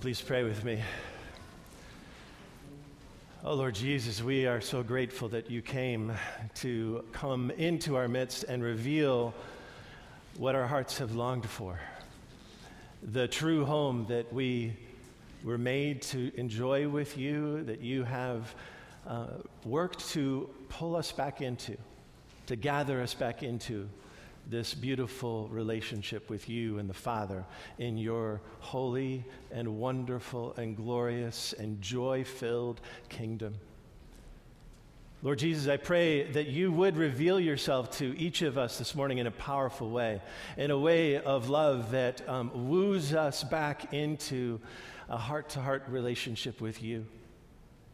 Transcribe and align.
Please 0.00 0.22
pray 0.22 0.44
with 0.44 0.64
me. 0.64 0.80
Oh 3.44 3.52
Lord 3.52 3.74
Jesus, 3.74 4.22
we 4.22 4.46
are 4.46 4.62
so 4.62 4.82
grateful 4.82 5.28
that 5.28 5.50
you 5.50 5.60
came 5.60 6.14
to 6.54 7.04
come 7.12 7.50
into 7.50 7.96
our 7.96 8.08
midst 8.08 8.44
and 8.44 8.62
reveal 8.62 9.34
what 10.38 10.54
our 10.54 10.66
hearts 10.66 10.96
have 10.96 11.14
longed 11.14 11.44
for. 11.44 11.78
The 13.02 13.28
true 13.28 13.66
home 13.66 14.06
that 14.08 14.32
we 14.32 14.72
were 15.44 15.58
made 15.58 16.00
to 16.02 16.32
enjoy 16.34 16.88
with 16.88 17.18
you, 17.18 17.62
that 17.64 17.82
you 17.82 18.02
have 18.04 18.54
uh, 19.06 19.26
worked 19.66 20.08
to 20.12 20.48
pull 20.70 20.96
us 20.96 21.12
back 21.12 21.42
into, 21.42 21.76
to 22.46 22.56
gather 22.56 23.02
us 23.02 23.12
back 23.12 23.42
into 23.42 23.86
this 24.50 24.74
beautiful 24.74 25.48
relationship 25.48 26.28
with 26.28 26.48
you 26.48 26.78
and 26.78 26.90
the 26.90 26.94
Father 26.94 27.44
in 27.78 27.96
your 27.96 28.40
holy 28.58 29.24
and 29.52 29.78
wonderful 29.78 30.54
and 30.56 30.76
glorious 30.76 31.52
and 31.52 31.80
joy 31.80 32.24
filled 32.24 32.80
kingdom. 33.08 33.54
Lord 35.22 35.38
Jesus, 35.38 35.68
I 35.68 35.76
pray 35.76 36.24
that 36.32 36.46
you 36.46 36.72
would 36.72 36.96
reveal 36.96 37.38
yourself 37.38 37.90
to 37.98 38.18
each 38.18 38.42
of 38.42 38.58
us 38.58 38.78
this 38.78 38.94
morning 38.94 39.18
in 39.18 39.26
a 39.26 39.30
powerful 39.30 39.90
way, 39.90 40.20
in 40.56 40.70
a 40.70 40.78
way 40.78 41.18
of 41.18 41.48
love 41.48 41.92
that 41.92 42.26
um, 42.28 42.68
woos 42.70 43.12
us 43.12 43.44
back 43.44 43.92
into 43.92 44.58
a 45.08 45.18
heart 45.18 45.50
to 45.50 45.60
heart 45.60 45.84
relationship 45.88 46.60
with 46.60 46.82
you 46.82 47.06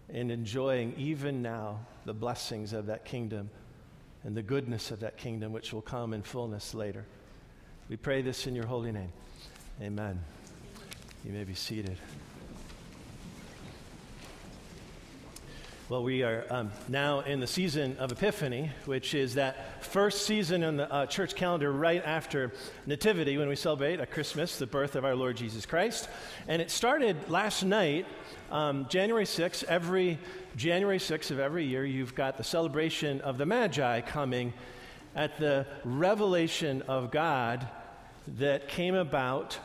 and 0.08 0.30
enjoying 0.30 0.94
even 0.96 1.42
now 1.42 1.80
the 2.04 2.14
blessings 2.14 2.72
of 2.72 2.86
that 2.86 3.04
kingdom 3.04 3.50
and 4.26 4.36
the 4.36 4.42
goodness 4.42 4.90
of 4.90 4.98
that 5.00 5.16
kingdom 5.16 5.52
which 5.52 5.72
will 5.72 5.80
come 5.80 6.12
in 6.12 6.20
fullness 6.20 6.74
later. 6.74 7.04
We 7.88 7.96
pray 7.96 8.22
this 8.22 8.48
in 8.48 8.56
your 8.56 8.66
holy 8.66 8.90
name. 8.90 9.12
Amen. 9.80 10.20
You 11.24 11.30
may 11.30 11.44
be 11.44 11.54
seated. 11.54 11.96
Well, 15.88 16.02
we 16.02 16.24
are 16.24 16.44
um, 16.50 16.72
now 16.88 17.20
in 17.20 17.38
the 17.38 17.46
season 17.46 17.96
of 17.98 18.10
Epiphany, 18.10 18.72
which 18.86 19.14
is 19.14 19.36
that 19.36 19.84
first 19.84 20.26
season 20.26 20.64
on 20.64 20.78
the 20.78 20.92
uh, 20.92 21.06
church 21.06 21.36
calendar 21.36 21.70
right 21.70 22.02
after 22.04 22.50
Nativity 22.86 23.38
when 23.38 23.48
we 23.48 23.54
celebrate 23.54 24.00
at 24.00 24.10
Christmas 24.10 24.58
the 24.58 24.66
birth 24.66 24.96
of 24.96 25.04
our 25.04 25.14
Lord 25.14 25.36
Jesus 25.36 25.64
Christ. 25.64 26.08
And 26.48 26.60
it 26.60 26.72
started 26.72 27.30
last 27.30 27.62
night, 27.62 28.04
um, 28.50 28.86
January 28.88 29.26
6th. 29.26 29.62
Every 29.62 30.18
January 30.56 30.98
6th 30.98 31.30
of 31.30 31.38
every 31.38 31.64
year, 31.64 31.84
you've 31.84 32.16
got 32.16 32.36
the 32.36 32.42
celebration 32.42 33.20
of 33.20 33.38
the 33.38 33.46
Magi 33.46 34.00
coming 34.00 34.54
at 35.14 35.38
the 35.38 35.68
revelation 35.84 36.82
of 36.88 37.12
God 37.12 37.64
that 38.38 38.66
came 38.66 38.96
about 38.96 39.56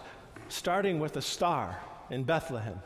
starting 0.50 1.00
with 1.00 1.18
a 1.18 1.22
star 1.24 1.80
in 2.12 2.26
Bethlehem. 2.26 2.80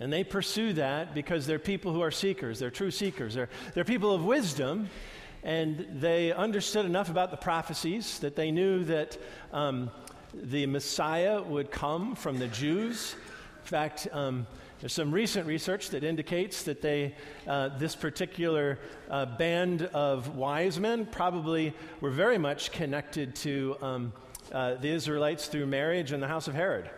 And 0.00 0.12
they 0.12 0.22
pursue 0.24 0.72
that 0.74 1.14
because 1.14 1.46
they're 1.46 1.58
people 1.58 1.92
who 1.92 2.00
are 2.02 2.10
seekers, 2.10 2.58
they're 2.58 2.70
true 2.70 2.90
seekers, 2.90 3.34
they're, 3.34 3.48
they're 3.74 3.84
people 3.84 4.12
of 4.12 4.24
wisdom, 4.24 4.88
and 5.42 5.86
they 6.00 6.32
understood 6.32 6.86
enough 6.86 7.10
about 7.10 7.30
the 7.30 7.36
prophecies 7.36 8.18
that 8.20 8.36
they 8.36 8.50
knew 8.50 8.84
that 8.84 9.18
um, 9.52 9.90
the 10.34 10.66
Messiah 10.66 11.42
would 11.42 11.70
come 11.70 12.14
from 12.14 12.38
the 12.38 12.48
Jews. 12.48 13.14
In 13.62 13.66
fact, 13.66 14.08
um, 14.12 14.46
there's 14.80 14.92
some 14.92 15.10
recent 15.10 15.46
research 15.46 15.90
that 15.90 16.04
indicates 16.04 16.62
that 16.62 16.80
they, 16.80 17.14
uh, 17.48 17.76
this 17.78 17.96
particular 17.96 18.78
uh, 19.10 19.26
band 19.26 19.82
of 19.82 20.36
wise 20.36 20.78
men 20.78 21.06
probably 21.06 21.74
were 22.00 22.10
very 22.10 22.38
much 22.38 22.70
connected 22.70 23.34
to 23.36 23.76
um, 23.82 24.12
uh, 24.52 24.74
the 24.74 24.88
Israelites 24.88 25.48
through 25.48 25.66
marriage 25.66 26.12
in 26.12 26.20
the 26.20 26.28
house 26.28 26.46
of 26.46 26.54
Herod. 26.54 26.88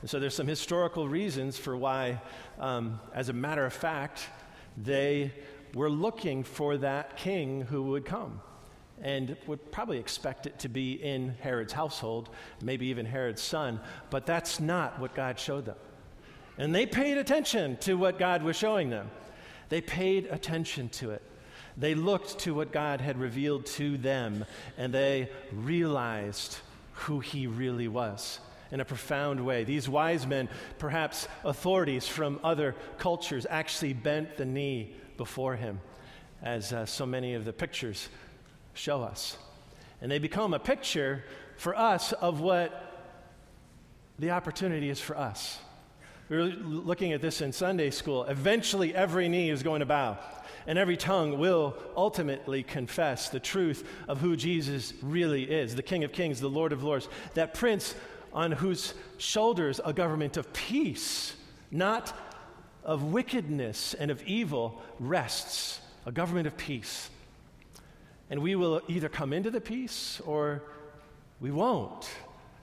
And 0.00 0.08
so 0.08 0.20
there's 0.20 0.34
some 0.34 0.46
historical 0.46 1.08
reasons 1.08 1.58
for 1.58 1.76
why, 1.76 2.20
um, 2.60 3.00
as 3.14 3.28
a 3.28 3.32
matter 3.32 3.66
of 3.66 3.72
fact, 3.72 4.28
they 4.76 5.32
were 5.74 5.90
looking 5.90 6.44
for 6.44 6.76
that 6.78 7.16
king 7.16 7.62
who 7.62 7.84
would 7.84 8.04
come 8.04 8.40
and 9.02 9.36
would 9.46 9.70
probably 9.70 9.98
expect 9.98 10.46
it 10.46 10.58
to 10.60 10.68
be 10.68 10.92
in 10.92 11.34
Herod's 11.40 11.72
household, 11.72 12.30
maybe 12.62 12.86
even 12.86 13.06
Herod's 13.06 13.42
son, 13.42 13.80
but 14.10 14.26
that's 14.26 14.60
not 14.60 14.98
what 15.00 15.14
God 15.14 15.38
showed 15.38 15.66
them. 15.66 15.76
And 16.58 16.74
they 16.74 16.86
paid 16.86 17.18
attention 17.18 17.76
to 17.78 17.94
what 17.94 18.18
God 18.18 18.42
was 18.42 18.56
showing 18.56 18.90
them. 18.90 19.10
They 19.68 19.80
paid 19.80 20.26
attention 20.26 20.88
to 20.90 21.10
it. 21.10 21.22
They 21.76 21.94
looked 21.94 22.40
to 22.40 22.54
what 22.54 22.72
God 22.72 23.00
had 23.00 23.20
revealed 23.20 23.66
to 23.66 23.96
them, 23.98 24.44
and 24.76 24.92
they 24.92 25.28
realized 25.52 26.58
who 26.92 27.20
He 27.20 27.46
really 27.46 27.86
was 27.86 28.40
in 28.70 28.80
a 28.80 28.84
profound 28.84 29.44
way. 29.44 29.64
These 29.64 29.88
wise 29.88 30.26
men, 30.26 30.48
perhaps 30.78 31.28
authorities 31.44 32.06
from 32.06 32.40
other 32.44 32.74
cultures, 32.98 33.46
actually 33.48 33.92
bent 33.92 34.36
the 34.36 34.44
knee 34.44 34.94
before 35.16 35.56
Him, 35.56 35.80
as 36.42 36.72
uh, 36.72 36.86
so 36.86 37.06
many 37.06 37.34
of 37.34 37.44
the 37.44 37.52
pictures 37.52 38.08
show 38.74 39.02
us. 39.02 39.36
And 40.00 40.10
they 40.10 40.18
become 40.18 40.54
a 40.54 40.58
picture 40.58 41.24
for 41.56 41.76
us 41.76 42.12
of 42.12 42.40
what 42.40 42.84
the 44.18 44.30
opportunity 44.30 44.90
is 44.90 45.00
for 45.00 45.16
us. 45.16 45.58
We 46.28 46.36
were 46.36 46.44
looking 46.44 47.12
at 47.12 47.22
this 47.22 47.40
in 47.40 47.52
Sunday 47.52 47.90
school. 47.90 48.24
Eventually, 48.24 48.94
every 48.94 49.28
knee 49.28 49.48
is 49.48 49.62
going 49.62 49.80
to 49.80 49.86
bow, 49.86 50.18
and 50.66 50.78
every 50.78 50.96
tongue 50.96 51.38
will 51.38 51.74
ultimately 51.96 52.62
confess 52.62 53.30
the 53.30 53.40
truth 53.40 53.88
of 54.08 54.20
who 54.20 54.36
Jesus 54.36 54.92
really 55.02 55.44
is 55.44 55.74
the 55.74 55.82
King 55.82 56.04
of 56.04 56.12
Kings, 56.12 56.40
the 56.40 56.50
Lord 56.50 56.72
of 56.72 56.84
Lords, 56.84 57.08
that 57.34 57.54
Prince 57.54 57.94
on 58.32 58.52
whose 58.52 58.94
shoulders 59.16 59.80
a 59.84 59.92
government 59.92 60.36
of 60.36 60.52
peace, 60.52 61.34
not 61.70 62.12
of 62.84 63.04
wickedness 63.04 63.94
and 63.94 64.10
of 64.10 64.22
evil, 64.24 64.80
rests. 64.98 65.80
A 66.06 66.12
government 66.12 66.46
of 66.46 66.56
peace. 66.56 67.10
And 68.30 68.40
we 68.40 68.54
will 68.54 68.80
either 68.88 69.10
come 69.10 69.34
into 69.34 69.50
the 69.50 69.60
peace 69.60 70.22
or 70.24 70.62
we 71.40 71.50
won't. 71.50 72.08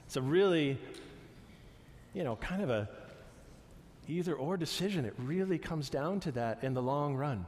It's 0.08 0.16
a 0.16 0.22
really, 0.22 0.80
you 2.14 2.24
know, 2.24 2.38
kind 2.38 2.64
of 2.64 2.70
a 2.72 2.90
either 4.08 4.34
or 4.34 4.58
decision. 4.58 5.06
It 5.06 5.14
really 5.18 5.58
comes 5.58 5.90
down 5.90 6.20
to 6.22 6.32
that 6.34 6.64
in 6.64 6.74
the 6.74 6.82
long 6.82 7.16
run. 7.16 7.46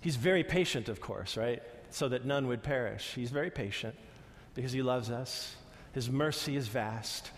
He's 0.00 0.16
very 0.16 0.44
patient, 0.44 0.88
of 0.88 1.00
course, 1.00 1.36
right? 1.36 1.62
So 1.90 2.08
that 2.08 2.24
none 2.24 2.46
would 2.48 2.62
perish. 2.62 3.12
He's 3.14 3.30
very 3.30 3.50
patient 3.50 3.94
because 4.54 4.72
he 4.72 4.82
loves 4.82 5.10
us. 5.10 5.54
His 5.92 6.10
mercy 6.10 6.56
is 6.56 6.68
vast. 6.68 7.30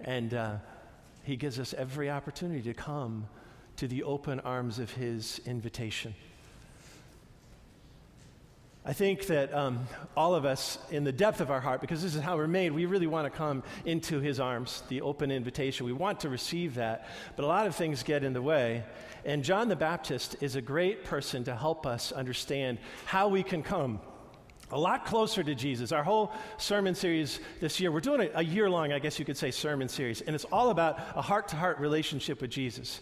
And 0.00 0.34
uh, 0.34 0.56
he 1.22 1.36
gives 1.36 1.58
us 1.58 1.74
every 1.74 2.10
opportunity 2.10 2.62
to 2.62 2.74
come 2.74 3.26
to 3.76 3.88
the 3.88 4.02
open 4.02 4.40
arms 4.40 4.78
of 4.78 4.90
his 4.90 5.40
invitation. 5.46 6.14
I 8.88 8.92
think 8.92 9.26
that 9.26 9.52
um, 9.52 9.88
all 10.16 10.36
of 10.36 10.44
us, 10.44 10.78
in 10.92 11.02
the 11.02 11.10
depth 11.10 11.40
of 11.40 11.50
our 11.50 11.60
heart, 11.60 11.80
because 11.80 12.04
this 12.04 12.14
is 12.14 12.20
how 12.20 12.36
we're 12.36 12.46
made, 12.46 12.70
we 12.70 12.86
really 12.86 13.08
want 13.08 13.24
to 13.26 13.36
come 13.36 13.64
into 13.84 14.20
His 14.20 14.38
arms, 14.38 14.84
the 14.88 15.00
open 15.00 15.32
invitation. 15.32 15.86
We 15.86 15.92
want 15.92 16.20
to 16.20 16.28
receive 16.28 16.76
that, 16.76 17.08
but 17.34 17.44
a 17.44 17.48
lot 17.48 17.66
of 17.66 17.74
things 17.74 18.04
get 18.04 18.22
in 18.22 18.32
the 18.32 18.40
way. 18.40 18.84
And 19.24 19.42
John 19.42 19.68
the 19.68 19.74
Baptist 19.74 20.36
is 20.40 20.54
a 20.54 20.60
great 20.60 21.02
person 21.02 21.42
to 21.44 21.56
help 21.56 21.84
us 21.84 22.12
understand 22.12 22.78
how 23.06 23.26
we 23.26 23.42
can 23.42 23.64
come 23.64 23.98
a 24.70 24.78
lot 24.78 25.06
closer 25.06 25.42
to 25.42 25.54
Jesus. 25.54 25.92
Our 25.92 26.02
whole 26.02 26.32
sermon 26.58 26.94
series 26.94 27.40
this 27.60 27.80
year, 27.80 27.92
we're 27.92 28.00
doing 28.00 28.28
a, 28.34 28.38
a 28.38 28.42
year 28.42 28.68
long, 28.68 28.92
I 28.92 28.98
guess 28.98 29.18
you 29.18 29.24
could 29.24 29.36
say, 29.36 29.50
sermon 29.50 29.88
series, 29.88 30.20
and 30.20 30.34
it's 30.34 30.46
all 30.46 30.70
about 30.70 30.98
a 31.14 31.22
heart 31.22 31.48
to 31.48 31.56
heart 31.56 31.78
relationship 31.78 32.40
with 32.40 32.50
Jesus 32.50 33.00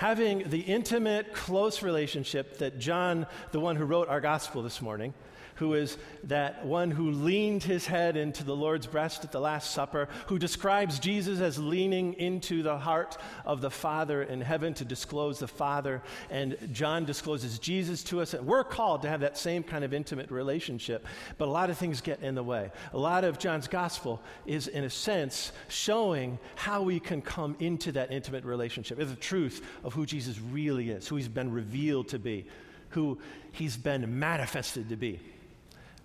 having 0.00 0.48
the 0.48 0.60
intimate, 0.60 1.34
close 1.34 1.82
relationship 1.82 2.56
that 2.56 2.78
John, 2.78 3.26
the 3.52 3.60
one 3.60 3.76
who 3.76 3.84
wrote 3.84 4.08
our 4.08 4.22
gospel 4.22 4.62
this 4.62 4.80
morning, 4.80 5.12
who 5.60 5.74
is 5.74 5.98
that 6.24 6.64
one 6.64 6.90
who 6.90 7.10
leaned 7.10 7.62
his 7.62 7.86
head 7.86 8.16
into 8.16 8.42
the 8.42 8.56
Lord's 8.56 8.86
breast 8.86 9.24
at 9.24 9.30
the 9.30 9.38
Last 9.38 9.72
Supper, 9.72 10.08
who 10.26 10.38
describes 10.38 10.98
Jesus 10.98 11.38
as 11.40 11.58
leaning 11.58 12.14
into 12.14 12.62
the 12.62 12.78
heart 12.78 13.18
of 13.44 13.60
the 13.60 13.70
Father 13.70 14.22
in 14.22 14.40
heaven 14.40 14.72
to 14.72 14.86
disclose 14.86 15.38
the 15.38 15.46
Father. 15.46 16.02
And 16.30 16.56
John 16.72 17.04
discloses 17.04 17.58
Jesus 17.58 18.02
to 18.04 18.22
us. 18.22 18.32
And 18.32 18.46
we're 18.46 18.64
called 18.64 19.02
to 19.02 19.10
have 19.10 19.20
that 19.20 19.36
same 19.36 19.62
kind 19.62 19.84
of 19.84 19.92
intimate 19.92 20.30
relationship. 20.30 21.06
But 21.36 21.48
a 21.48 21.50
lot 21.50 21.68
of 21.68 21.76
things 21.76 22.00
get 22.00 22.22
in 22.22 22.34
the 22.34 22.42
way. 22.42 22.70
A 22.94 22.98
lot 22.98 23.24
of 23.24 23.38
John's 23.38 23.68
gospel 23.68 24.22
is, 24.46 24.66
in 24.66 24.84
a 24.84 24.90
sense, 24.90 25.52
showing 25.68 26.38
how 26.54 26.80
we 26.80 26.98
can 26.98 27.20
come 27.20 27.54
into 27.58 27.92
that 27.92 28.10
intimate 28.10 28.46
relationship. 28.46 28.98
It's 28.98 29.10
the 29.10 29.16
truth 29.16 29.62
of 29.84 29.92
who 29.92 30.06
Jesus 30.06 30.40
really 30.40 30.88
is, 30.88 31.06
who 31.06 31.16
he's 31.16 31.28
been 31.28 31.52
revealed 31.52 32.08
to 32.08 32.18
be, 32.18 32.46
who 32.88 33.18
he's 33.52 33.76
been 33.76 34.18
manifested 34.18 34.88
to 34.88 34.96
be 34.96 35.20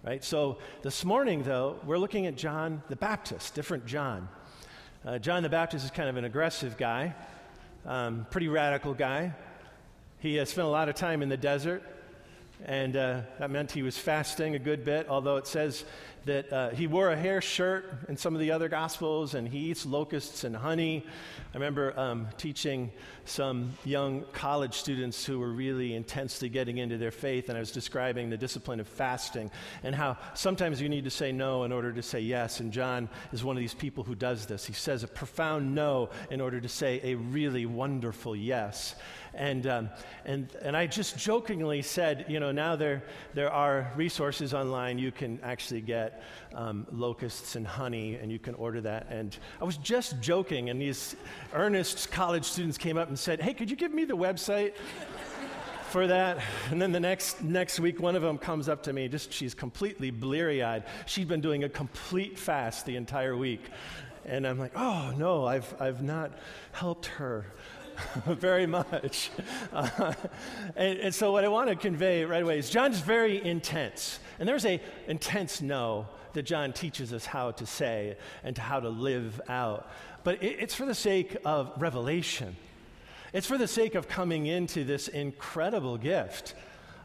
right? 0.06 0.24
So 0.24 0.60
this 0.84 1.04
morning, 1.04 1.42
though, 1.42 1.80
we're 1.84 1.98
looking 1.98 2.28
at 2.28 2.36
John 2.36 2.84
the 2.90 2.96
Baptist, 2.96 3.56
different 3.56 3.88
John. 3.88 4.30
Uh, 5.04 5.18
John 5.18 5.42
the 5.42 5.50
Baptist 5.50 5.84
is 5.84 5.90
kind 5.90 6.08
of 6.08 6.16
an 6.16 6.26
aggressive 6.26 6.78
guy, 6.78 7.16
um, 7.88 8.28
pretty 8.30 8.48
radical 8.48 8.94
guy. 8.94 9.34
He 10.20 10.40
uh, 10.40 10.46
spent 10.46 10.68
a 10.68 10.70
lot 10.70 10.90
of 10.90 10.96
time 10.96 11.24
in 11.24 11.30
the 11.30 11.38
desert, 11.38 11.82
and 12.66 12.96
uh, 12.96 13.22
that 13.40 13.50
meant 13.50 13.72
he 13.72 13.82
was 13.82 13.98
fasting 13.98 14.54
a 14.54 14.60
good 14.60 14.86
bit, 14.86 15.08
although 15.10 15.38
it 15.38 15.48
says 15.48 15.84
that 16.26 16.52
uh, 16.52 16.70
he 16.72 16.88
wore 16.88 17.12
a 17.12 17.16
hair 17.16 17.40
shirt 17.40 17.86
in 18.10 18.18
some 18.18 18.34
of 18.34 18.42
the 18.42 18.52
other 18.52 18.68
Gospels, 18.68 19.36
and 19.36 19.48
he 19.48 19.70
eats 19.70 19.86
locusts 19.86 20.44
and 20.44 20.56
honey. 20.56 21.06
I 21.54 21.58
remember 21.58 21.98
um, 22.00 22.28
teaching 22.38 22.92
some 23.26 23.74
young 23.86 24.26
college 24.34 24.74
students 24.74 25.24
who 25.24 25.40
were 25.40 25.52
really 25.52 25.94
intensely 25.94 26.50
getting 26.50 26.80
into 26.80 26.98
their 26.98 27.12
faith, 27.12 27.50
and 27.50 27.58
I 27.58 27.60
was 27.60 27.72
describing 27.72 28.30
the 28.30 28.38
discipline 28.38 28.80
of 28.80 28.88
fasting 28.88 29.52
and 29.84 29.94
how 29.94 30.18
sometimes 30.34 30.82
you 30.82 30.90
need 30.90 31.04
to 31.04 31.12
say 31.12 31.32
no 31.32 31.64
in 31.64 31.72
order 31.72 31.94
to 31.94 32.02
say 32.02 32.20
yes. 32.20 32.60
And 32.60 32.72
John 32.72 33.08
is 33.32 33.44
one 33.44 33.56
of 33.56 33.62
these 33.62 33.76
people 33.76 34.04
who 34.04 34.16
does 34.16 34.48
this. 34.48 34.66
He 34.66 34.74
says 34.74 35.04
a 35.04 35.08
profound 35.08 35.76
no 35.76 36.10
in 36.32 36.42
order 36.42 36.60
to 36.60 36.70
say 36.70 37.00
a 37.04 37.16
really 37.16 37.66
wonderful 37.66 38.36
yes. 38.36 38.96
And, 39.36 39.68
um, 39.68 39.90
and, 40.26 40.48
and 40.62 40.78
I 40.78 40.88
just 40.88 41.18
jokingly 41.18 41.82
said, 41.82 42.26
you 42.30 42.40
know, 42.40 42.52
now 42.52 42.76
there, 42.78 43.04
there 43.34 43.52
are 43.52 43.92
resources 43.96 44.54
online. 44.54 44.98
You 44.98 45.12
can 45.12 45.40
actually 45.44 45.82
get 45.82 46.15
um, 46.54 46.88
locusts 46.92 47.56
and 47.56 47.66
honey, 47.66 48.16
and 48.16 48.32
you 48.32 48.40
can 48.40 48.56
order 48.56 48.82
that. 48.82 49.08
And 49.10 49.38
I 49.62 49.64
was 49.64 49.78
just 49.78 50.20
joking, 50.22 50.70
and 50.70 50.82
these 50.82 51.16
earnest 51.54 52.12
college 52.12 52.46
students 52.46 52.78
came 52.78 52.98
up 52.98 53.08
and 53.08 53.18
said, 53.18 53.42
hey, 53.42 53.54
could 53.54 53.70
you 53.70 53.76
give 53.76 53.94
me 53.94 54.06
the 54.06 54.18
website? 54.18 54.74
for 55.96 56.08
that. 56.08 56.40
And 56.72 56.82
then 56.82 56.92
the 56.92 57.00
next, 57.00 57.42
next 57.42 57.80
week, 57.80 58.02
one 58.02 58.18
of 58.18 58.22
them 58.22 58.38
comes 58.38 58.68
up 58.68 58.84
to 58.84 58.92
me, 58.92 59.08
just 59.08 59.32
she's 59.32 59.54
completely 59.54 60.12
bleary 60.12 60.62
eyed. 60.62 60.84
She'd 61.06 61.30
been 61.30 61.40
doing 61.40 61.64
a 61.64 61.70
complete 61.70 62.38
fast 62.38 62.86
the 62.86 62.98
entire 62.98 63.38
week. 63.38 63.62
And 64.26 64.46
I'm 64.46 64.60
like, 64.60 64.74
oh 64.76 65.14
no, 65.16 65.46
I've, 65.46 65.74
I've 65.80 66.02
not 66.02 66.34
helped 66.74 67.06
her. 67.06 67.46
very 68.26 68.66
much. 68.66 69.32
Uh, 69.74 70.14
and, 70.76 71.00
and, 71.00 71.16
so, 71.16 71.32
what 71.32 71.44
I 71.44 71.50
want 71.50 71.70
to 71.70 71.76
convey 71.76 72.24
right 72.24 72.44
away 72.44 72.60
is 72.60 72.70
John's 72.70 73.00
very 73.00 73.44
intense. 73.44 74.20
And 74.40 74.48
there's 74.48 74.66
a 74.66 74.80
intense 75.08 75.62
no 75.62 76.08
that 76.34 76.44
John 76.44 76.72
teaches 76.72 77.12
us 77.12 77.26
how 77.26 77.52
to 77.52 77.66
say 77.66 78.16
and 78.44 78.56
to 78.56 78.62
how 78.62 78.80
to 78.80 78.90
live 78.90 79.42
out. 79.50 79.90
But 80.24 80.42
it, 80.42 80.58
it's 80.60 80.74
for 80.76 80.86
the 80.86 80.96
sake 80.96 81.36
of 81.44 81.72
revelation, 81.78 82.56
it's 83.34 83.48
for 83.48 83.58
the 83.58 83.68
sake 83.68 83.96
of 83.96 84.08
coming 84.08 84.46
into 84.46 84.86
this 84.86 85.08
incredible 85.10 85.98
gift 85.98 86.54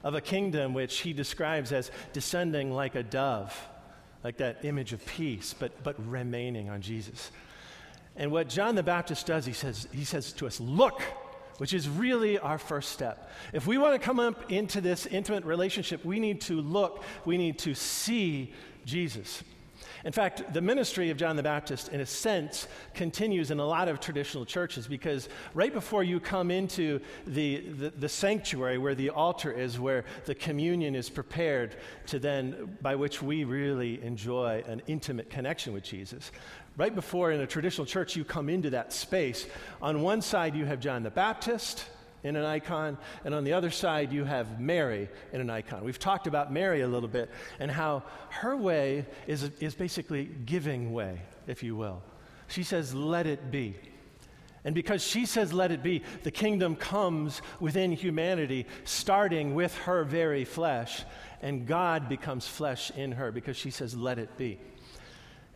of 0.04 0.14
a 0.14 0.20
kingdom 0.20 0.74
which 0.74 0.98
he 0.98 1.12
describes 1.12 1.72
as 1.72 1.90
descending 2.12 2.72
like 2.72 2.94
a 2.94 3.02
dove, 3.02 3.68
like 4.22 4.36
that 4.38 4.64
image 4.64 4.92
of 4.92 5.04
peace, 5.06 5.54
but, 5.58 5.82
but 5.82 5.96
remaining 6.08 6.68
on 6.68 6.80
Jesus. 6.80 7.30
And 8.20 8.30
what 8.30 8.50
John 8.50 8.74
the 8.74 8.82
Baptist 8.82 9.26
does, 9.26 9.46
he 9.46 9.54
says, 9.54 9.88
he 9.92 10.04
says 10.04 10.32
to 10.34 10.46
us, 10.46 10.60
Look, 10.60 11.00
which 11.56 11.72
is 11.72 11.88
really 11.88 12.38
our 12.38 12.58
first 12.58 12.92
step. 12.92 13.30
If 13.54 13.66
we 13.66 13.78
want 13.78 13.94
to 13.94 13.98
come 13.98 14.20
up 14.20 14.52
into 14.52 14.82
this 14.82 15.06
intimate 15.06 15.46
relationship, 15.46 16.04
we 16.04 16.20
need 16.20 16.42
to 16.42 16.60
look, 16.60 17.02
we 17.24 17.38
need 17.38 17.58
to 17.60 17.74
see 17.74 18.52
Jesus. 18.84 19.42
In 20.04 20.12
fact, 20.12 20.52
the 20.52 20.60
ministry 20.60 21.10
of 21.10 21.16
John 21.16 21.36
the 21.36 21.42
Baptist, 21.42 21.88
in 21.88 22.00
a 22.00 22.06
sense, 22.06 22.66
continues 22.94 23.50
in 23.50 23.58
a 23.58 23.66
lot 23.66 23.88
of 23.88 24.00
traditional 24.00 24.46
churches 24.46 24.86
because 24.86 25.28
right 25.52 25.72
before 25.72 26.02
you 26.02 26.20
come 26.20 26.50
into 26.50 27.00
the, 27.26 27.58
the, 27.78 27.90
the, 27.90 28.08
sanctuary 28.08 28.78
where 28.78 28.94
the 28.94 29.10
altar 29.10 29.52
is, 29.52 29.78
where 29.78 30.04
the 30.24 30.34
communion 30.34 30.94
is 30.94 31.10
prepared 31.10 31.76
to 32.06 32.18
then, 32.18 32.78
by 32.80 32.94
which 32.94 33.22
we 33.22 33.44
really 33.44 34.02
enjoy 34.02 34.64
an 34.66 34.80
intimate 34.86 35.28
connection 35.28 35.72
with 35.74 35.84
Jesus, 35.84 36.32
right 36.80 36.94
before 36.94 37.30
in 37.30 37.42
a 37.42 37.46
traditional 37.46 37.84
church 37.84 38.16
you 38.16 38.24
come 38.24 38.48
into 38.48 38.70
that 38.70 38.90
space, 38.90 39.46
on 39.82 40.00
one 40.00 40.22
side 40.22 40.54
you 40.56 40.64
have 40.64 40.80
John 40.80 41.02
the 41.02 41.10
Baptist 41.10 41.84
in 42.22 42.36
an 42.36 42.44
icon, 42.46 42.96
and 43.22 43.34
on 43.34 43.44
the 43.44 43.52
other 43.52 43.70
side 43.70 44.14
you 44.14 44.24
have 44.24 44.58
Mary 44.58 45.10
in 45.34 45.42
an 45.42 45.50
icon. 45.50 45.84
We've 45.84 45.98
talked 45.98 46.26
about 46.26 46.50
Mary 46.50 46.80
a 46.80 46.88
little 46.88 47.08
bit 47.10 47.28
and 47.58 47.70
how 47.70 48.02
her 48.30 48.56
way 48.56 49.04
is, 49.26 49.50
is 49.60 49.74
basically 49.74 50.24
giving 50.46 50.94
way, 50.94 51.20
if 51.46 51.62
you 51.62 51.76
will. 51.76 52.00
She 52.48 52.62
says, 52.62 52.94
Let 52.94 53.26
it 53.26 53.50
be. 53.50 53.76
And 54.64 54.74
because 54.74 55.02
she 55.02 55.26
says, 55.26 55.52
Let 55.52 55.72
it 55.72 55.82
be, 55.82 56.02
the 56.22 56.30
kingdom 56.30 56.76
comes 56.76 57.42
within 57.60 57.92
humanity, 57.92 58.64
starting 58.84 59.54
with 59.54 59.76
her 59.80 60.02
very 60.02 60.46
flesh, 60.46 61.04
and 61.42 61.66
God 61.66 62.08
becomes 62.08 62.48
flesh 62.48 62.90
in 62.92 63.12
her 63.12 63.30
because 63.30 63.58
she 63.58 63.70
says, 63.70 63.94
Let 63.94 64.18
it 64.18 64.38
be. 64.38 64.58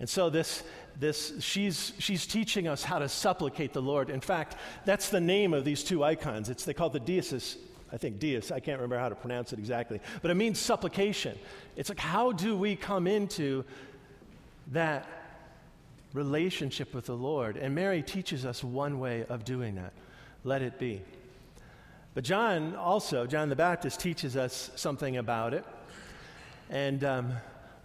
And 0.00 0.08
so 0.08 0.28
this, 0.28 0.62
this 0.98 1.32
she's, 1.40 1.92
she's 1.98 2.26
teaching 2.26 2.68
us 2.68 2.84
how 2.84 2.98
to 2.98 3.08
supplicate 3.08 3.72
the 3.72 3.82
Lord. 3.82 4.10
In 4.10 4.20
fact, 4.20 4.56
that's 4.84 5.08
the 5.08 5.20
name 5.20 5.54
of 5.54 5.64
these 5.64 5.82
two 5.82 6.04
icons. 6.04 6.48
It's, 6.48 6.64
they 6.64 6.74
call 6.74 6.90
the 6.90 7.00
Deus, 7.00 7.58
I 7.92 7.96
think 7.96 8.18
Deus. 8.18 8.50
I 8.50 8.60
can't 8.60 8.78
remember 8.78 8.98
how 8.98 9.08
to 9.08 9.14
pronounce 9.14 9.52
it 9.52 9.58
exactly. 9.58 10.00
But 10.22 10.30
it 10.30 10.34
means 10.34 10.58
supplication. 10.58 11.38
It's 11.76 11.88
like, 11.88 11.98
how 11.98 12.32
do 12.32 12.56
we 12.56 12.76
come 12.76 13.06
into 13.06 13.64
that 14.72 15.06
relationship 16.12 16.94
with 16.94 17.06
the 17.06 17.16
Lord? 17.16 17.56
And 17.56 17.74
Mary 17.74 18.02
teaches 18.02 18.46
us 18.46 18.62
one 18.62 19.00
way 19.00 19.24
of 19.28 19.44
doing 19.44 19.74
that. 19.76 19.92
Let 20.44 20.62
it 20.62 20.78
be. 20.78 21.02
But 22.14 22.22
John 22.22 22.76
also, 22.76 23.26
John 23.26 23.48
the 23.48 23.56
Baptist, 23.56 23.98
teaches 23.98 24.36
us 24.36 24.70
something 24.76 25.16
about 25.16 25.54
it. 25.54 25.64
And 26.70 27.02
um, 27.02 27.32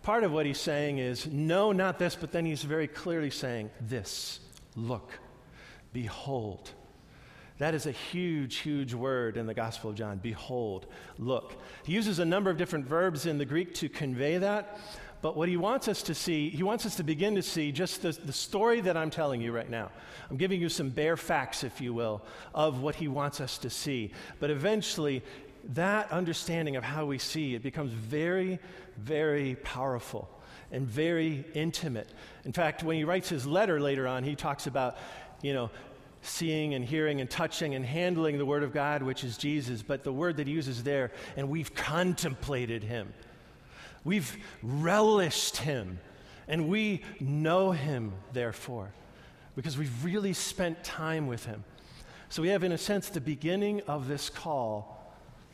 part 0.02 0.24
of 0.24 0.32
what 0.32 0.46
he's 0.46 0.60
saying 0.60 0.98
is, 0.98 1.28
no, 1.28 1.72
not 1.72 2.00
this, 2.00 2.16
but 2.16 2.32
then 2.32 2.46
he's 2.46 2.64
very 2.64 2.88
clearly 2.88 3.30
saying, 3.30 3.70
this, 3.82 4.40
look, 4.76 5.12
behold. 5.94 6.72
That 7.58 7.74
is 7.74 7.86
a 7.86 7.92
huge, 7.92 8.58
huge 8.58 8.94
word 8.94 9.36
in 9.36 9.46
the 9.46 9.54
Gospel 9.54 9.90
of 9.90 9.98
John. 9.98 10.18
Behold, 10.18 10.86
look. 11.18 11.62
He 11.84 11.94
uses 11.94 12.20
a 12.20 12.26
number 12.26 12.50
of 12.50 12.58
different 12.58 12.86
verbs 12.86 13.26
in 13.26 13.38
the 13.38 13.46
Greek 13.46 13.74
to 13.76 13.90
convey 13.90 14.38
that, 14.38 14.80
but 15.22 15.36
what 15.36 15.50
he 15.50 15.58
wants 15.58 15.90
us 15.90 16.02
to 16.04 16.16
see, 16.16 16.50
he 16.50 16.64
wants 16.64 16.86
us 16.86 16.96
to 16.96 17.04
begin 17.04 17.36
to 17.36 17.42
see 17.42 17.74
just 17.74 18.02
the, 18.02 18.18
the 18.24 18.32
story 18.32 18.80
that 18.82 18.96
I'm 18.96 19.10
telling 19.10 19.42
you 19.42 19.52
right 19.52 19.70
now. 19.70 19.92
I'm 20.30 20.38
giving 20.38 20.62
you 20.62 20.70
some 20.70 20.90
bare 20.90 21.18
facts, 21.18 21.66
if 21.66 21.82
you 21.82 21.94
will, 21.94 22.22
of 22.56 22.82
what 22.82 22.96
he 22.96 23.10
wants 23.10 23.42
us 23.42 23.58
to 23.60 23.70
see. 23.70 24.14
But 24.40 24.50
eventually, 24.50 25.22
that 25.70 26.12
understanding 26.12 26.76
of 26.76 26.84
how 26.84 27.06
we 27.06 27.18
see, 27.18 27.56
it 27.56 27.64
becomes 27.64 27.92
very, 27.92 28.60
very 28.98 29.56
powerful 29.56 30.30
and 30.72 30.88
very 30.88 31.46
intimate. 31.54 32.10
In 32.46 32.54
fact, 32.54 32.84
when 32.84 32.98
he 32.98 33.04
writes 33.04 33.30
his 33.30 33.46
letter 33.46 33.80
later 33.80 34.08
on, 34.08 34.24
he 34.24 34.36
talks 34.36 34.68
about, 34.68 34.98
you 35.42 35.54
know, 35.54 35.70
seeing 36.22 36.74
and 36.74 36.84
hearing 36.84 37.22
and 37.22 37.30
touching 37.30 37.76
and 37.76 37.86
handling 37.86 38.38
the 38.38 38.46
Word 38.46 38.64
of 38.64 38.74
God, 38.74 39.02
which 39.04 39.24
is 39.24 39.38
Jesus, 39.38 39.82
but 39.82 40.04
the 40.04 40.12
word 40.12 40.38
that 40.38 40.48
he 40.48 40.54
uses 40.54 40.84
there, 40.84 41.12
and 41.38 41.50
we've 41.50 41.74
contemplated 41.74 42.84
him. 42.84 43.14
We've 44.04 44.38
relished 44.62 45.58
him, 45.58 46.00
and 46.48 46.68
we 46.68 47.04
know 47.20 47.72
him, 47.72 48.14
therefore, 48.34 48.92
because 49.56 49.78
we've 49.78 50.04
really 50.04 50.34
spent 50.34 50.84
time 50.84 51.28
with 51.28 51.46
him. 51.46 51.64
So 52.30 52.42
we 52.42 52.50
have, 52.50 52.64
in 52.64 52.72
a 52.72 52.78
sense, 52.78 53.10
the 53.10 53.22
beginning 53.22 53.82
of 53.88 54.08
this 54.08 54.30
call 54.30 54.99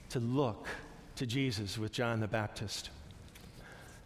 to 0.09 0.19
look 0.19 0.67
to 1.15 1.25
Jesus 1.25 1.77
with 1.77 1.91
John 1.91 2.19
the 2.19 2.27
Baptist? 2.27 2.89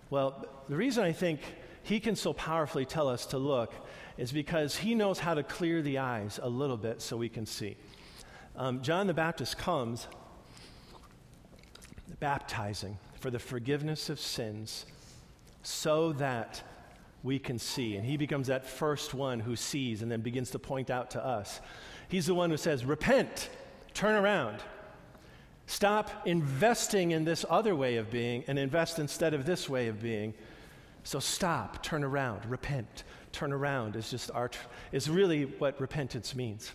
Well, 0.10 0.46
the 0.68 0.76
reason 0.76 1.04
I 1.04 1.12
think 1.12 1.40
he 1.84 2.00
can 2.00 2.16
so 2.16 2.34
powerfully 2.34 2.86
tell 2.86 3.08
us 3.08 3.26
to 3.28 3.38
look 3.38 3.74
is 4.18 4.32
because 4.32 4.76
he 4.76 4.96
knows 4.96 5.20
how 5.20 5.34
to 5.34 5.44
clear 5.44 5.82
the 5.82 6.00
eyes 6.00 6.40
a 6.42 6.50
little 6.50 6.78
bit 6.78 7.02
so 7.02 7.16
we 7.16 7.30
can 7.30 7.46
see. 7.46 7.78
Um, 8.56 8.82
John 8.82 9.08
the 9.08 9.14
Baptist 9.14 9.58
comes 9.58 10.08
baptizing 12.20 12.98
for 13.20 13.30
the 13.30 13.40
forgiveness 13.40 14.10
of 14.10 14.20
sins 14.20 14.86
so 15.64 16.14
that 16.14 16.62
we 17.24 17.40
can 17.40 17.60
see. 17.60 17.96
And 17.96 18.06
he 18.06 18.18
becomes 18.18 18.48
that 18.48 18.66
first 18.66 19.14
one 19.14 19.40
who 19.40 19.56
sees 19.56 20.02
and 20.02 20.12
then 20.12 20.22
begins 20.22 20.52
to 20.52 20.60
point 20.60 20.90
out 20.90 21.12
to 21.12 21.26
us. 21.26 21.60
He's 22.08 22.26
the 22.26 22.34
one 22.34 22.50
who 22.50 22.58
says, 22.58 22.86
Repent, 22.86 23.50
turn 23.94 24.16
around. 24.16 24.60
Stop 25.70 26.26
investing 26.26 27.12
in 27.12 27.26
this 27.26 27.46
other 27.48 27.76
way 27.76 27.98
of 27.98 28.10
being 28.10 28.44
and 28.48 28.58
invest 28.58 28.98
instead 28.98 29.36
of 29.36 29.46
this 29.46 29.70
way 29.70 29.88
of 29.88 30.02
being. 30.02 30.34
So 31.04 31.20
stop, 31.20 31.84
turn 31.84 32.04
around, 32.04 32.44
repent. 32.48 33.04
Turn 33.34 33.54
around 33.54 33.96
is 33.96 34.10
just 34.10 34.32
our, 34.32 34.50
is 34.92 35.12
really 35.12 35.44
what 35.44 35.80
repentance 35.80 36.36
means. 36.36 36.72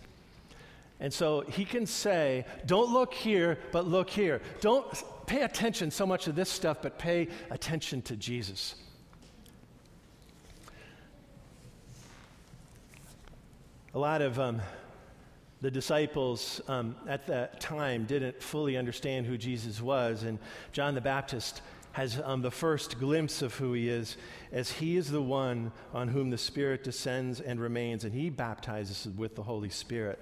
And 1.01 1.11
so 1.13 1.41
he 1.41 1.65
can 1.65 1.85
say, 1.85 2.45
don't 2.65 2.93
look 2.93 3.13
here, 3.13 3.59
but 3.73 3.85
look 3.85 4.09
here. 4.09 4.41
Don't 4.61 4.87
pay 5.27 5.41
attention 5.41 5.91
so 5.91 6.05
much 6.05 6.23
to 6.23 6.31
this 6.31 6.49
stuff, 6.49 6.77
but 6.81 6.97
pay 6.97 7.27
attention 7.51 8.01
to 8.03 8.15
Jesus. 8.15 8.75
A 13.93 13.99
lot 13.99 14.21
of 14.21 14.39
um, 14.39 14.61
the 15.61 15.71
disciples 15.71 16.61
um, 16.67 16.95
at 17.07 17.27
that 17.27 17.59
time 17.59 18.05
didn't 18.05 18.41
fully 18.41 18.77
understand 18.77 19.25
who 19.25 19.37
Jesus 19.37 19.81
was, 19.81 20.23
and 20.23 20.37
John 20.71 20.95
the 20.95 21.01
Baptist 21.01 21.61
has 21.93 22.21
um, 22.23 22.41
the 22.41 22.51
first 22.51 22.99
glimpse 22.99 23.41
of 23.41 23.55
who 23.55 23.73
he 23.73 23.87
is, 23.87 24.17
as 24.51 24.69
he 24.69 24.97
is 24.97 25.09
the 25.09 25.21
one 25.21 25.71
on 25.93 26.09
whom 26.09 26.29
the 26.29 26.37
Spirit 26.37 26.83
descends 26.83 27.39
and 27.39 27.59
remains, 27.59 28.03
and 28.03 28.13
he 28.13 28.29
baptizes 28.29 29.07
with 29.15 29.35
the 29.35 29.43
Holy 29.43 29.69
Spirit. 29.69 30.19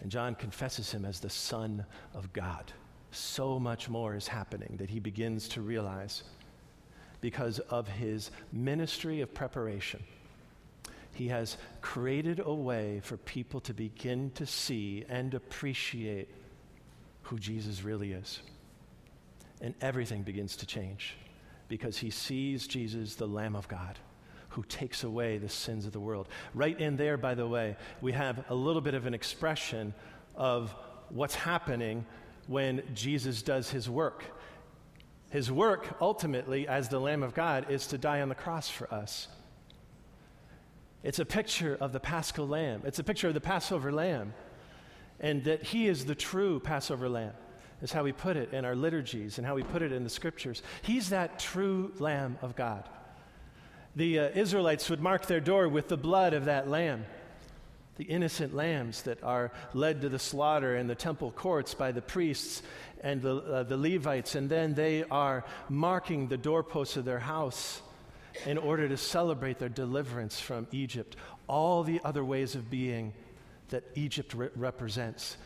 And 0.00 0.10
John 0.12 0.36
confesses 0.36 0.92
him 0.92 1.04
as 1.04 1.18
the 1.18 1.28
Son 1.28 1.84
of 2.14 2.32
God. 2.32 2.72
So 3.10 3.58
much 3.58 3.88
more 3.88 4.14
is 4.14 4.28
happening 4.28 4.76
that 4.78 4.90
he 4.90 5.00
begins 5.00 5.48
to 5.48 5.60
realize. 5.60 6.22
because 7.20 7.58
of 7.58 7.88
his 7.88 8.30
ministry 8.52 9.20
of 9.20 9.34
preparation. 9.34 10.02
He 11.18 11.26
has 11.26 11.56
created 11.80 12.40
a 12.44 12.54
way 12.54 13.00
for 13.02 13.16
people 13.16 13.58
to 13.62 13.74
begin 13.74 14.30
to 14.36 14.46
see 14.46 15.04
and 15.08 15.34
appreciate 15.34 16.28
who 17.22 17.40
Jesus 17.40 17.82
really 17.82 18.12
is. 18.12 18.38
And 19.60 19.74
everything 19.80 20.22
begins 20.22 20.54
to 20.58 20.66
change 20.66 21.16
because 21.66 21.98
he 21.98 22.10
sees 22.10 22.68
Jesus, 22.68 23.16
the 23.16 23.26
Lamb 23.26 23.56
of 23.56 23.66
God, 23.66 23.98
who 24.50 24.62
takes 24.68 25.02
away 25.02 25.38
the 25.38 25.48
sins 25.48 25.86
of 25.86 25.92
the 25.92 25.98
world. 25.98 26.28
Right 26.54 26.80
in 26.80 26.96
there, 26.96 27.16
by 27.16 27.34
the 27.34 27.48
way, 27.48 27.76
we 28.00 28.12
have 28.12 28.44
a 28.48 28.54
little 28.54 28.80
bit 28.80 28.94
of 28.94 29.04
an 29.06 29.12
expression 29.12 29.94
of 30.36 30.72
what's 31.08 31.34
happening 31.34 32.06
when 32.46 32.80
Jesus 32.94 33.42
does 33.42 33.68
his 33.68 33.90
work. 33.90 34.22
His 35.30 35.50
work, 35.50 35.96
ultimately, 36.00 36.68
as 36.68 36.88
the 36.88 37.00
Lamb 37.00 37.24
of 37.24 37.34
God, 37.34 37.72
is 37.72 37.88
to 37.88 37.98
die 37.98 38.20
on 38.20 38.28
the 38.28 38.36
cross 38.36 38.68
for 38.68 38.94
us. 38.94 39.26
It's 41.02 41.18
a 41.18 41.24
picture 41.24 41.76
of 41.80 41.92
the 41.92 42.00
paschal 42.00 42.48
lamb, 42.48 42.82
it's 42.84 42.98
a 42.98 43.04
picture 43.04 43.28
of 43.28 43.34
the 43.34 43.40
Passover 43.40 43.92
lamb, 43.92 44.34
and 45.20 45.44
that 45.44 45.62
he 45.62 45.86
is 45.86 46.04
the 46.04 46.14
true 46.14 46.58
Passover 46.60 47.08
lamb, 47.08 47.34
is 47.82 47.92
how 47.92 48.02
we 48.02 48.12
put 48.12 48.36
it 48.36 48.52
in 48.52 48.64
our 48.64 48.74
liturgies 48.74 49.38
and 49.38 49.46
how 49.46 49.54
we 49.54 49.62
put 49.62 49.82
it 49.82 49.92
in 49.92 50.02
the 50.02 50.10
scriptures. 50.10 50.62
He's 50.82 51.10
that 51.10 51.38
true 51.38 51.92
lamb 51.98 52.38
of 52.42 52.56
God. 52.56 52.88
The 53.94 54.18
uh, 54.18 54.28
Israelites 54.34 54.90
would 54.90 55.00
mark 55.00 55.26
their 55.26 55.40
door 55.40 55.68
with 55.68 55.88
the 55.88 55.96
blood 55.96 56.34
of 56.34 56.44
that 56.46 56.68
lamb. 56.68 57.04
The 57.96 58.04
innocent 58.04 58.54
lambs 58.54 59.02
that 59.02 59.22
are 59.24 59.50
led 59.74 60.02
to 60.02 60.08
the 60.08 60.20
slaughter 60.20 60.76
in 60.76 60.86
the 60.86 60.94
temple 60.94 61.32
courts 61.32 61.74
by 61.74 61.90
the 61.90 62.02
priests 62.02 62.62
and 63.00 63.22
the, 63.22 63.36
uh, 63.36 63.62
the 63.64 63.76
Levites, 63.76 64.34
and 64.34 64.48
then 64.48 64.74
they 64.74 65.04
are 65.04 65.44
marking 65.68 66.28
the 66.28 66.36
doorposts 66.36 66.96
of 66.96 67.04
their 67.04 67.18
house 67.18 67.82
in 68.46 68.58
order 68.58 68.88
to 68.88 68.96
celebrate 68.96 69.58
their 69.58 69.68
deliverance 69.68 70.40
from 70.40 70.66
Egypt. 70.72 71.16
All 71.46 71.82
the 71.82 72.00
other 72.04 72.24
ways 72.24 72.54
of 72.54 72.70
being 72.70 73.12
that 73.68 73.84
Egypt 73.94 74.34
re- 74.34 74.48
represents 74.54 75.36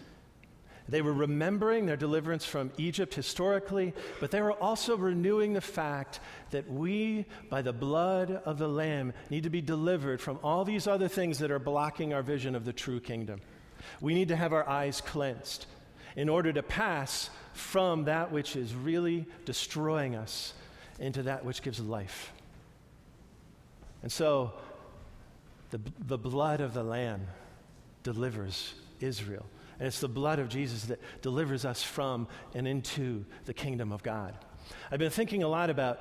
they 0.88 1.02
were 1.02 1.12
remembering 1.12 1.86
their 1.86 1.96
deliverance 1.96 2.44
from 2.44 2.72
Egypt 2.76 3.14
historically, 3.14 3.94
but 4.20 4.30
they 4.30 4.42
were 4.42 4.52
also 4.52 4.96
renewing 4.96 5.52
the 5.52 5.60
fact 5.60 6.20
that 6.50 6.70
we, 6.70 7.24
by 7.48 7.62
the 7.62 7.72
blood 7.72 8.42
of 8.44 8.58
the 8.58 8.68
Lamb, 8.68 9.12
need 9.30 9.44
to 9.44 9.50
be 9.50 9.62
delivered 9.62 10.20
from 10.20 10.38
all 10.42 10.64
these 10.64 10.86
other 10.86 11.08
things 11.08 11.38
that 11.38 11.50
are 11.50 11.58
blocking 11.58 12.12
our 12.12 12.22
vision 12.22 12.54
of 12.54 12.64
the 12.64 12.72
true 12.72 13.00
kingdom. 13.00 13.40
We 14.00 14.14
need 14.14 14.28
to 14.28 14.36
have 14.36 14.52
our 14.52 14.68
eyes 14.68 15.00
cleansed 15.00 15.66
in 16.16 16.28
order 16.28 16.52
to 16.52 16.62
pass 16.62 17.30
from 17.52 18.04
that 18.04 18.32
which 18.32 18.56
is 18.56 18.74
really 18.74 19.26
destroying 19.44 20.14
us 20.16 20.52
into 20.98 21.22
that 21.24 21.44
which 21.44 21.62
gives 21.62 21.80
life. 21.80 22.32
And 24.02 24.10
so, 24.10 24.52
the, 25.70 25.80
the 26.06 26.18
blood 26.18 26.60
of 26.60 26.74
the 26.74 26.82
Lamb 26.82 27.26
delivers 28.02 28.74
Israel. 29.00 29.46
And 29.78 29.88
it's 29.88 30.00
the 30.00 30.08
blood 30.08 30.38
of 30.38 30.48
Jesus 30.48 30.84
that 30.84 31.00
delivers 31.22 31.64
us 31.64 31.82
from 31.82 32.28
and 32.54 32.68
into 32.68 33.24
the 33.46 33.54
kingdom 33.54 33.90
of 33.90 34.02
God. 34.02 34.36
I've 34.90 34.98
been 34.98 35.10
thinking 35.10 35.42
a 35.42 35.48
lot 35.48 35.70
about 35.70 36.00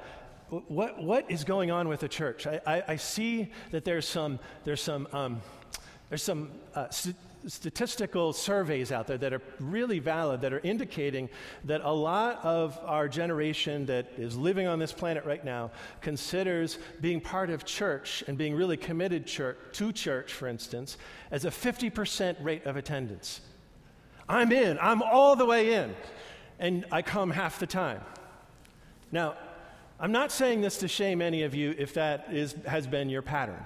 what, 0.68 1.02
what 1.02 1.32
is 1.32 1.44
going 1.46 1.72
on 1.72 1.88
with 1.88 2.02
the 2.02 2.10
church. 2.10 2.46
I, 2.46 2.60
I, 2.68 2.84
I 2.90 2.96
see 2.98 3.52
that 3.72 3.86
there's 3.86 4.08
some, 4.08 4.40
there's 4.66 4.82
some, 4.82 5.08
um, 5.14 5.42
there's 6.10 6.24
some 6.24 6.52
uh, 6.76 6.90
st- 6.90 7.16
statistical 7.48 8.34
surveys 8.34 8.92
out 8.92 9.08
there 9.08 9.18
that 9.18 9.34
are 9.34 9.42
really 9.60 10.00
valid 10.00 10.42
that 10.42 10.54
are 10.54 10.60
indicating 10.60 11.30
that 11.66 11.82
a 11.82 11.92
lot 11.92 12.44
of 12.44 12.80
our 12.86 13.08
generation 13.08 13.86
that 13.88 14.12
is 14.18 14.38
living 14.38 14.68
on 14.68 14.80
this 14.80 14.92
planet 14.92 15.26
right 15.26 15.44
now 15.44 15.72
considers 16.02 16.78
being 17.00 17.20
part 17.20 17.50
of 17.50 17.66
church 17.66 18.24
and 18.28 18.38
being 18.38 18.54
really 18.54 18.78
committed 18.78 19.26
church, 19.26 19.58
to 19.74 19.92
church, 19.92 20.34
for 20.34 20.48
instance, 20.48 20.98
as 21.32 21.46
a 21.46 21.50
50% 21.50 22.36
rate 22.44 22.66
of 22.66 22.76
attendance. 22.76 23.42
I'm 24.30 24.52
in, 24.52 24.78
I'm 24.80 25.02
all 25.02 25.36
the 25.36 25.46
way 25.46 25.74
in. 25.74 25.96
And 26.60 26.86
I 26.92 27.02
come 27.02 27.32
half 27.32 27.60
the 27.60 27.66
time. 27.66 28.02
Now, 29.12 29.36
I'm 30.00 30.12
not 30.12 30.32
saying 30.32 30.62
this 30.62 30.78
to 30.78 30.88
shame 30.88 31.22
any 31.22 31.44
of 31.44 31.54
you 31.54 31.76
if 31.78 31.96
that 31.96 32.28
is, 32.32 32.56
has 32.66 32.88
been 32.88 33.10
your 33.10 33.22
pattern. 33.22 33.64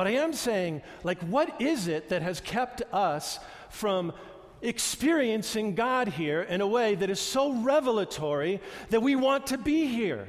But 0.00 0.06
I 0.06 0.12
am 0.12 0.32
saying, 0.32 0.80
like, 1.04 1.20
what 1.24 1.60
is 1.60 1.86
it 1.86 2.08
that 2.08 2.22
has 2.22 2.40
kept 2.40 2.80
us 2.90 3.38
from 3.68 4.14
experiencing 4.62 5.74
God 5.74 6.08
here 6.08 6.40
in 6.40 6.62
a 6.62 6.66
way 6.66 6.94
that 6.94 7.10
is 7.10 7.20
so 7.20 7.52
revelatory 7.52 8.62
that 8.88 9.02
we 9.02 9.14
want 9.14 9.48
to 9.48 9.58
be 9.58 9.84
here? 9.84 10.26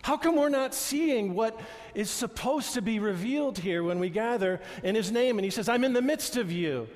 How 0.00 0.16
come 0.16 0.34
we're 0.34 0.48
not 0.48 0.74
seeing 0.74 1.34
what 1.34 1.60
is 1.94 2.08
supposed 2.08 2.72
to 2.72 2.80
be 2.80 2.98
revealed 2.98 3.58
here 3.58 3.82
when 3.82 3.98
we 3.98 4.08
gather 4.08 4.62
in 4.82 4.94
His 4.94 5.12
name? 5.12 5.36
And 5.36 5.44
He 5.44 5.50
says, 5.50 5.68
I'm 5.68 5.84
in 5.84 5.92
the 5.92 6.00
midst 6.00 6.38
of 6.38 6.50
you. 6.50 6.88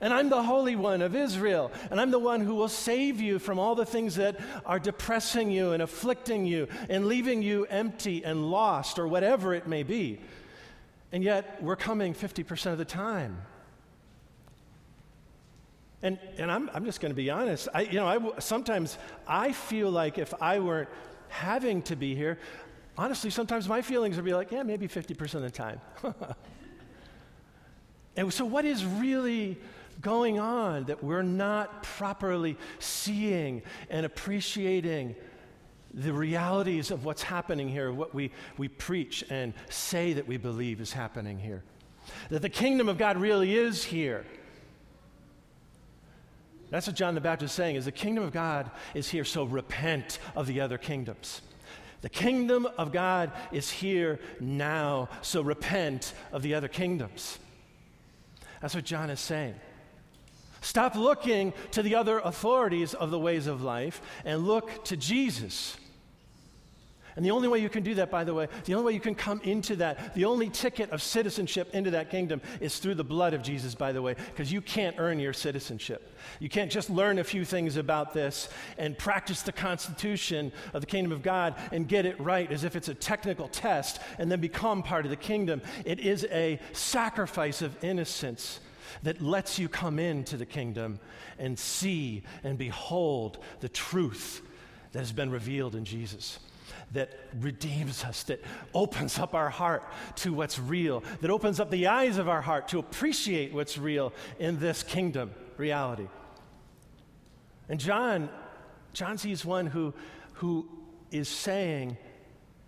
And 0.00 0.14
I'm 0.14 0.28
the 0.28 0.44
Holy 0.44 0.76
One 0.76 1.02
of 1.02 1.16
Israel. 1.16 1.72
And 1.90 2.00
I'm 2.00 2.12
the 2.12 2.20
one 2.20 2.40
who 2.40 2.54
will 2.54 2.68
save 2.68 3.20
you 3.20 3.40
from 3.40 3.58
all 3.58 3.74
the 3.74 3.84
things 3.84 4.14
that 4.14 4.38
are 4.64 4.78
depressing 4.78 5.50
you 5.50 5.72
and 5.72 5.82
afflicting 5.82 6.46
you 6.46 6.68
and 6.88 7.06
leaving 7.06 7.42
you 7.42 7.64
empty 7.64 8.24
and 8.24 8.48
lost 8.48 8.96
or 8.96 9.08
whatever 9.08 9.54
it 9.54 9.66
may 9.66 9.82
be. 9.82 10.20
And 11.12 11.24
yet, 11.24 11.62
we're 11.62 11.76
coming 11.76 12.14
50% 12.14 12.72
of 12.72 12.78
the 12.78 12.84
time. 12.84 13.38
And, 16.02 16.18
and 16.36 16.50
I'm, 16.50 16.70
I'm 16.72 16.84
just 16.84 17.00
going 17.00 17.10
to 17.10 17.16
be 17.16 17.30
honest. 17.30 17.68
I, 17.74 17.82
you 17.82 17.94
know, 17.94 18.06
I, 18.06 18.38
sometimes 18.38 18.98
I 19.26 19.52
feel 19.52 19.90
like 19.90 20.18
if 20.18 20.32
I 20.40 20.60
weren't 20.60 20.88
having 21.28 21.82
to 21.82 21.96
be 21.96 22.14
here, 22.14 22.38
honestly, 22.96 23.30
sometimes 23.30 23.68
my 23.68 23.82
feelings 23.82 24.16
would 24.16 24.24
be 24.24 24.34
like, 24.34 24.52
yeah, 24.52 24.62
maybe 24.62 24.86
50% 24.86 25.34
of 25.34 25.42
the 25.42 25.50
time. 25.50 25.80
and 28.16 28.32
so, 28.32 28.44
what 28.44 28.64
is 28.64 28.84
really 28.84 29.58
going 30.00 30.38
on 30.38 30.84
that 30.84 31.02
we're 31.02 31.22
not 31.22 31.82
properly 31.82 32.56
seeing 32.78 33.62
and 33.90 34.06
appreciating 34.06 35.16
the 35.98 36.12
realities 36.12 36.92
of 36.92 37.04
what's 37.04 37.22
happening 37.24 37.68
here, 37.68 37.92
what 37.92 38.14
we, 38.14 38.30
we 38.56 38.68
preach 38.68 39.24
and 39.30 39.52
say 39.68 40.12
that 40.12 40.28
we 40.28 40.36
believe 40.36 40.80
is 40.80 40.92
happening 40.92 41.38
here. 41.38 41.64
That 42.30 42.40
the 42.40 42.48
kingdom 42.48 42.88
of 42.88 42.98
God 42.98 43.18
really 43.18 43.56
is 43.56 43.84
here. 43.84 44.24
That's 46.70 46.86
what 46.86 46.94
John 46.94 47.14
the 47.14 47.20
Baptist 47.20 47.52
is 47.52 47.56
saying 47.56 47.76
is 47.76 47.84
the 47.84 47.92
kingdom 47.92 48.22
of 48.22 48.32
God 48.32 48.70
is 48.94 49.08
here, 49.08 49.24
so 49.24 49.44
repent 49.44 50.20
of 50.36 50.46
the 50.46 50.60
other 50.60 50.78
kingdoms. 50.78 51.40
The 52.00 52.08
kingdom 52.08 52.68
of 52.78 52.92
God 52.92 53.32
is 53.50 53.68
here 53.68 54.20
now, 54.38 55.08
so 55.22 55.42
repent 55.42 56.12
of 56.30 56.42
the 56.42 56.54
other 56.54 56.68
kingdoms. 56.68 57.40
That's 58.60 58.74
what 58.74 58.84
John 58.84 59.10
is 59.10 59.18
saying. 59.18 59.56
Stop 60.60 60.94
looking 60.94 61.52
to 61.72 61.82
the 61.82 61.96
other 61.96 62.18
authorities 62.20 62.94
of 62.94 63.10
the 63.10 63.18
ways 63.18 63.46
of 63.46 63.62
life 63.62 64.00
and 64.24 64.46
look 64.46 64.84
to 64.84 64.96
Jesus. 64.96 65.76
And 67.18 67.26
the 67.26 67.32
only 67.32 67.48
way 67.48 67.58
you 67.58 67.68
can 67.68 67.82
do 67.82 67.96
that, 67.96 68.12
by 68.12 68.22
the 68.22 68.32
way, 68.32 68.46
the 68.64 68.74
only 68.74 68.86
way 68.86 68.92
you 68.92 69.00
can 69.00 69.16
come 69.16 69.40
into 69.42 69.74
that, 69.74 70.14
the 70.14 70.24
only 70.24 70.48
ticket 70.48 70.90
of 70.90 71.02
citizenship 71.02 71.74
into 71.74 71.90
that 71.90 72.12
kingdom 72.12 72.40
is 72.60 72.78
through 72.78 72.94
the 72.94 73.02
blood 73.02 73.34
of 73.34 73.42
Jesus, 73.42 73.74
by 73.74 73.90
the 73.90 74.00
way, 74.00 74.14
because 74.14 74.52
you 74.52 74.60
can't 74.60 74.94
earn 75.00 75.18
your 75.18 75.32
citizenship. 75.32 76.16
You 76.38 76.48
can't 76.48 76.70
just 76.70 76.88
learn 76.88 77.18
a 77.18 77.24
few 77.24 77.44
things 77.44 77.76
about 77.76 78.14
this 78.14 78.48
and 78.78 78.96
practice 78.96 79.42
the 79.42 79.50
constitution 79.50 80.52
of 80.72 80.80
the 80.80 80.86
kingdom 80.86 81.10
of 81.10 81.22
God 81.22 81.56
and 81.72 81.88
get 81.88 82.06
it 82.06 82.20
right 82.20 82.48
as 82.52 82.62
if 82.62 82.76
it's 82.76 82.88
a 82.88 82.94
technical 82.94 83.48
test 83.48 84.00
and 84.18 84.30
then 84.30 84.40
become 84.40 84.84
part 84.84 85.04
of 85.04 85.10
the 85.10 85.16
kingdom. 85.16 85.60
It 85.84 85.98
is 85.98 86.24
a 86.30 86.60
sacrifice 86.72 87.62
of 87.62 87.82
innocence 87.82 88.60
that 89.02 89.20
lets 89.20 89.58
you 89.58 89.68
come 89.68 89.98
into 89.98 90.36
the 90.36 90.46
kingdom 90.46 91.00
and 91.36 91.58
see 91.58 92.22
and 92.44 92.56
behold 92.56 93.38
the 93.58 93.68
truth 93.68 94.40
that 94.92 95.00
has 95.00 95.10
been 95.10 95.32
revealed 95.32 95.74
in 95.74 95.84
Jesus. 95.84 96.38
That 96.92 97.12
redeems 97.40 98.02
us, 98.04 98.22
that 98.24 98.42
opens 98.72 99.18
up 99.18 99.34
our 99.34 99.50
heart 99.50 99.84
to 100.16 100.32
what's 100.32 100.58
real, 100.58 101.02
that 101.20 101.30
opens 101.30 101.60
up 101.60 101.70
the 101.70 101.86
eyes 101.86 102.16
of 102.16 102.28
our 102.28 102.40
heart 102.40 102.68
to 102.68 102.78
appreciate 102.78 103.52
what's 103.52 103.76
real 103.76 104.12
in 104.38 104.58
this 104.58 104.82
kingdom 104.82 105.32
reality. 105.58 106.06
And 107.68 107.78
John, 107.78 108.30
John 108.94 109.18
sees 109.18 109.44
one 109.44 109.66
who, 109.66 109.92
who 110.34 110.66
is 111.10 111.28
saying, 111.28 111.98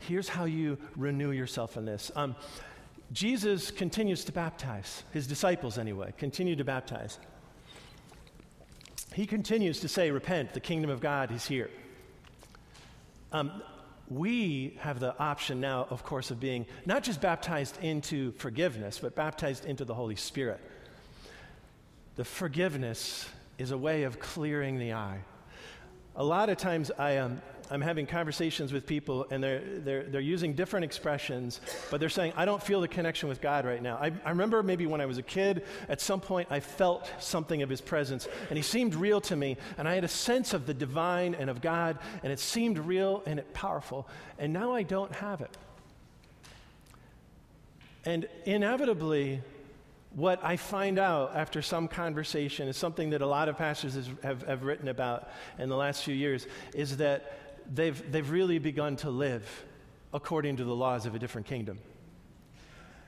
here's 0.01 0.29
how 0.29 0.45
you 0.45 0.77
renew 0.97 1.31
yourself 1.31 1.77
in 1.77 1.85
this. 1.85 2.11
Um, 2.15 2.37
Jesus 3.13 3.71
continues 3.71 4.25
to 4.25 4.33
baptize, 4.33 5.03
his 5.13 5.27
disciples 5.27 5.79
anyway, 5.79 6.13
continue 6.17 6.57
to 6.57 6.65
baptize. 6.65 7.19
He 9.13 9.27
continues 9.27 9.81
to 9.81 9.89
say, 9.89 10.11
Repent, 10.11 10.55
the 10.55 10.61
kingdom 10.61 10.91
of 10.91 11.01
God 11.01 11.33
is 11.33 11.47
here. 11.47 11.71
Um, 13.33 13.63
we 14.11 14.77
have 14.81 14.99
the 14.99 15.17
option 15.19 15.61
now, 15.61 15.87
of 15.89 16.03
course, 16.03 16.33
of 16.33 16.41
being 16.41 16.67
not 16.85 17.05
just 17.05 17.21
baptized 17.21 17.79
into 17.81 18.33
forgiveness, 18.33 18.99
but 18.99 19.15
baptized 19.15 19.65
into 19.65 19.85
the 19.85 19.95
Holy 19.95 20.17
Spirit. 20.17 20.61
The 22.17 22.25
forgiveness 22.25 23.29
is 23.57 23.71
a 23.71 23.79
way 23.79 24.03
of 24.03 24.19
clearing 24.19 24.79
the 24.79 24.95
eye. 24.95 25.21
A 26.17 26.25
lot 26.25 26.49
of 26.49 26.59
times 26.59 26.91
I, 26.99 27.19
um, 27.19 27.41
I'm 27.71 27.81
having 27.81 28.07
conversations 28.07 28.73
with 28.73 28.87
people 28.87 29.27
and 29.31 29.43
they're, 29.43 29.63
they're, 29.79 30.03
they're 30.03 30.21
using 30.21 30.55
different 30.55 30.85
expressions, 30.85 31.61
but 31.91 32.01
they're 32.01 32.09
saying, 32.09 32.33
I 32.37 32.45
don't 32.45 32.63
feel 32.63 32.81
the 32.81 32.89
connection 32.89 33.29
with 33.29 33.41
God 33.41 33.65
right 33.65 33.81
now. 33.81 33.97
I, 33.97 34.13
I 34.25 34.31
remember 34.31 34.63
maybe 34.63 34.87
when 34.87 35.01
I 35.01 35.07
was 35.07 35.19
a 35.19 35.23
kid, 35.23 35.65
at 35.89 36.01
some 36.01 36.21
point 36.21 36.49
I 36.51 36.61
felt 36.61 37.11
something 37.21 37.63
of 37.63 37.69
His 37.69 37.81
presence 37.81 38.29
and 38.49 38.57
He 38.57 38.63
seemed 38.63 38.95
real 38.95 39.21
to 39.23 39.37
me 39.37 39.57
and 39.79 39.89
I 39.89 39.95
had 39.95 40.05
a 40.05 40.09
sense 40.09 40.53
of 40.53 40.67
the 40.67 40.75
divine 40.75 41.35
and 41.35 41.49
of 41.49 41.61
God 41.61 41.99
and 42.23 42.33
it 42.33 42.41
seemed 42.41 42.79
real 42.79 43.23
and 43.27 43.39
it 43.39 43.55
powerful. 43.55 44.09
And 44.39 44.53
now 44.53 44.75
I 44.75 44.83
don't 44.83 45.13
have 45.13 45.41
it. 45.41 45.57
And 48.05 48.27
inevitably, 48.47 49.43
what 50.15 50.41
I 50.43 50.57
find 50.57 50.99
out 50.99 51.37
after 51.37 51.63
some 51.63 51.87
conversation 51.87 52.67
is 52.67 52.77
something 52.77 53.11
that 53.11 53.23
a 53.23 53.27
lot 53.27 53.49
of 53.49 53.57
pastors 53.57 53.97
have, 54.23 54.43
have 54.43 54.65
written 54.65 54.89
about 54.89 55.31
in 55.59 55.69
the 55.69 55.77
last 55.77 56.03
few 56.03 56.15
years 56.15 56.47
is 56.75 56.97
that 56.97 57.50
they've, 57.73 58.11
they've 58.11 58.31
really 58.31 58.59
begun 58.59 58.97
to 58.97 59.11
live 59.11 59.65
according 60.13 60.57
to 60.57 60.65
the 60.65 60.75
laws 60.75 61.07
of 61.07 61.15
a 61.15 61.19
different 61.19 61.47
kingdom. 61.47 61.79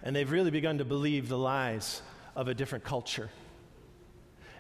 And 0.03 0.15
they've 0.15 0.31
really 0.31 0.51
begun 0.51 0.79
to 0.79 0.85
believe 0.85 1.29
the 1.29 1.39
lies 1.39 2.03
of 2.35 2.49
a 2.49 2.55
different 2.55 2.85
culture. 2.85 3.31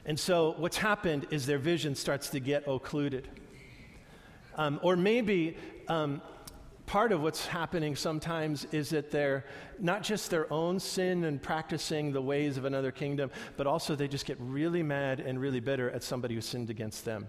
And 0.04 0.18
so 0.18 0.54
what's 0.58 0.76
happened 0.76 1.28
is 1.30 1.46
their 1.46 1.58
vision 1.58 1.94
starts 1.94 2.30
to 2.30 2.40
get 2.40 2.66
occluded. 2.66 3.28
Um, 4.56 4.80
or 4.82 4.96
maybe 4.96 5.56
um, 5.88 6.20
part 6.86 7.12
of 7.12 7.22
what's 7.22 7.46
happening 7.46 7.96
sometimes 7.96 8.66
is 8.66 8.90
that 8.90 9.10
they're 9.10 9.44
not 9.78 10.02
just 10.02 10.30
their 10.30 10.52
own 10.52 10.78
sin 10.80 11.24
and 11.24 11.40
practicing 11.40 12.12
the 12.12 12.20
ways 12.20 12.56
of 12.56 12.64
another 12.64 12.90
kingdom, 12.90 13.30
but 13.56 13.66
also 13.66 13.94
they 13.94 14.08
just 14.08 14.26
get 14.26 14.36
really 14.40 14.82
mad 14.82 15.20
and 15.20 15.40
really 15.40 15.60
bitter 15.60 15.90
at 15.90 16.02
somebody 16.02 16.34
who 16.34 16.40
sinned 16.40 16.70
against 16.70 17.04
them. 17.04 17.28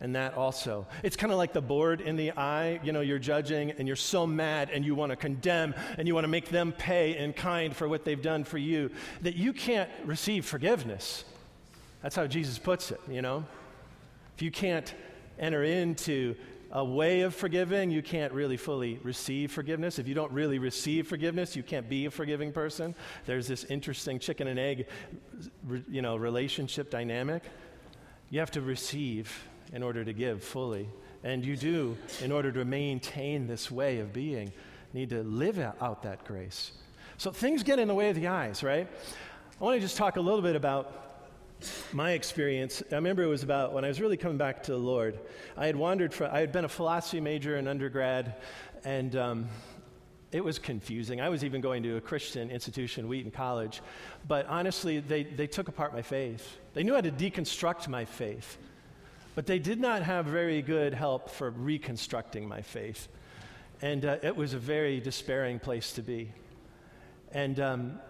And 0.00 0.14
that 0.14 0.34
also. 0.34 0.86
It's 1.02 1.16
kind 1.16 1.32
of 1.32 1.38
like 1.38 1.52
the 1.52 1.60
board 1.60 2.00
in 2.00 2.14
the 2.14 2.30
eye. 2.32 2.78
You 2.84 2.92
know, 2.92 3.00
you're 3.00 3.18
judging 3.18 3.72
and 3.72 3.88
you're 3.88 3.96
so 3.96 4.26
mad 4.26 4.70
and 4.72 4.84
you 4.84 4.94
want 4.94 5.10
to 5.10 5.16
condemn 5.16 5.74
and 5.96 6.06
you 6.06 6.14
want 6.14 6.24
to 6.24 6.28
make 6.28 6.50
them 6.50 6.72
pay 6.72 7.16
in 7.16 7.32
kind 7.32 7.74
for 7.74 7.88
what 7.88 8.04
they've 8.04 8.22
done 8.22 8.44
for 8.44 8.58
you 8.58 8.90
that 9.22 9.34
you 9.34 9.52
can't 9.52 9.90
receive 10.04 10.44
forgiveness. 10.44 11.24
That's 12.02 12.14
how 12.14 12.28
Jesus 12.28 12.58
puts 12.58 12.92
it, 12.92 13.00
you 13.08 13.22
know? 13.22 13.44
If 14.36 14.42
you 14.42 14.52
can't 14.52 14.94
enter 15.36 15.64
into 15.64 16.36
a 16.70 16.84
way 16.84 17.22
of 17.22 17.34
forgiving, 17.34 17.90
you 17.90 18.02
can't 18.02 18.32
really 18.32 18.56
fully 18.56 19.00
receive 19.02 19.50
forgiveness. 19.50 19.98
If 19.98 20.06
you 20.06 20.14
don't 20.14 20.30
really 20.30 20.60
receive 20.60 21.08
forgiveness, 21.08 21.56
you 21.56 21.62
can't 21.64 21.88
be 21.88 22.06
a 22.06 22.10
forgiving 22.10 22.52
person. 22.52 22.94
There's 23.26 23.48
this 23.48 23.64
interesting 23.64 24.20
chicken 24.20 24.46
and 24.46 24.58
egg, 24.60 24.86
you 25.90 26.02
know, 26.02 26.14
relationship 26.16 26.90
dynamic. 26.90 27.42
You 28.30 28.40
have 28.40 28.50
to 28.52 28.60
receive 28.60 29.47
in 29.72 29.82
order 29.82 30.04
to 30.04 30.12
give 30.12 30.42
fully. 30.42 30.88
And 31.24 31.44
you 31.44 31.56
do, 31.56 31.96
in 32.22 32.32
order 32.32 32.52
to 32.52 32.64
maintain 32.64 33.46
this 33.46 33.70
way 33.70 33.98
of 33.98 34.12
being, 34.12 34.52
need 34.92 35.10
to 35.10 35.22
live 35.22 35.58
out 35.58 36.02
that 36.02 36.24
grace. 36.24 36.72
So 37.16 37.30
things 37.30 37.62
get 37.62 37.78
in 37.78 37.88
the 37.88 37.94
way 37.94 38.10
of 38.10 38.16
the 38.16 38.28
eyes, 38.28 38.62
right? 38.62 38.88
I 39.60 39.64
want 39.64 39.76
to 39.76 39.80
just 39.80 39.96
talk 39.96 40.16
a 40.16 40.20
little 40.20 40.42
bit 40.42 40.54
about 40.54 41.08
my 41.92 42.12
experience, 42.12 42.82
I 42.92 42.94
remember 42.94 43.22
it 43.22 43.28
was 43.28 43.42
about 43.42 43.72
when 43.72 43.84
I 43.84 43.88
was 43.88 44.00
really 44.00 44.16
coming 44.16 44.38
back 44.38 44.62
to 44.64 44.72
the 44.72 44.78
Lord. 44.78 45.18
I 45.56 45.66
had 45.66 45.76
wandered 45.76 46.14
from, 46.14 46.30
I 46.32 46.40
had 46.40 46.52
been 46.52 46.64
a 46.64 46.68
philosophy 46.68 47.20
major 47.20 47.56
in 47.56 47.66
undergrad, 47.66 48.36
and 48.84 49.16
um, 49.16 49.48
it 50.30 50.44
was 50.44 50.58
confusing. 50.58 51.20
I 51.20 51.28
was 51.28 51.44
even 51.44 51.60
going 51.60 51.82
to 51.82 51.96
a 51.96 52.00
Christian 52.00 52.50
institution, 52.50 53.08
Wheaton 53.08 53.32
College, 53.32 53.80
but 54.26 54.46
honestly, 54.46 55.00
they, 55.00 55.24
they 55.24 55.46
took 55.46 55.68
apart 55.68 55.92
my 55.92 56.02
faith. 56.02 56.58
They 56.74 56.82
knew 56.82 56.94
how 56.94 57.00
to 57.00 57.10
deconstruct 57.10 57.88
my 57.88 58.04
faith, 58.04 58.58
but 59.38 59.46
they 59.46 59.60
did 59.60 59.78
not 59.78 60.02
have 60.02 60.26
very 60.26 60.60
good 60.60 60.92
help 60.92 61.30
for 61.30 61.50
reconstructing 61.50 62.48
my 62.48 62.60
faith. 62.60 63.06
And 63.80 64.04
uh, 64.04 64.16
it 64.20 64.34
was 64.34 64.52
a 64.52 64.58
very 64.58 64.98
despairing 64.98 65.60
place 65.60 65.92
to 65.92 66.02
be. 66.02 66.32
And 67.30 67.60
um, 67.60 68.00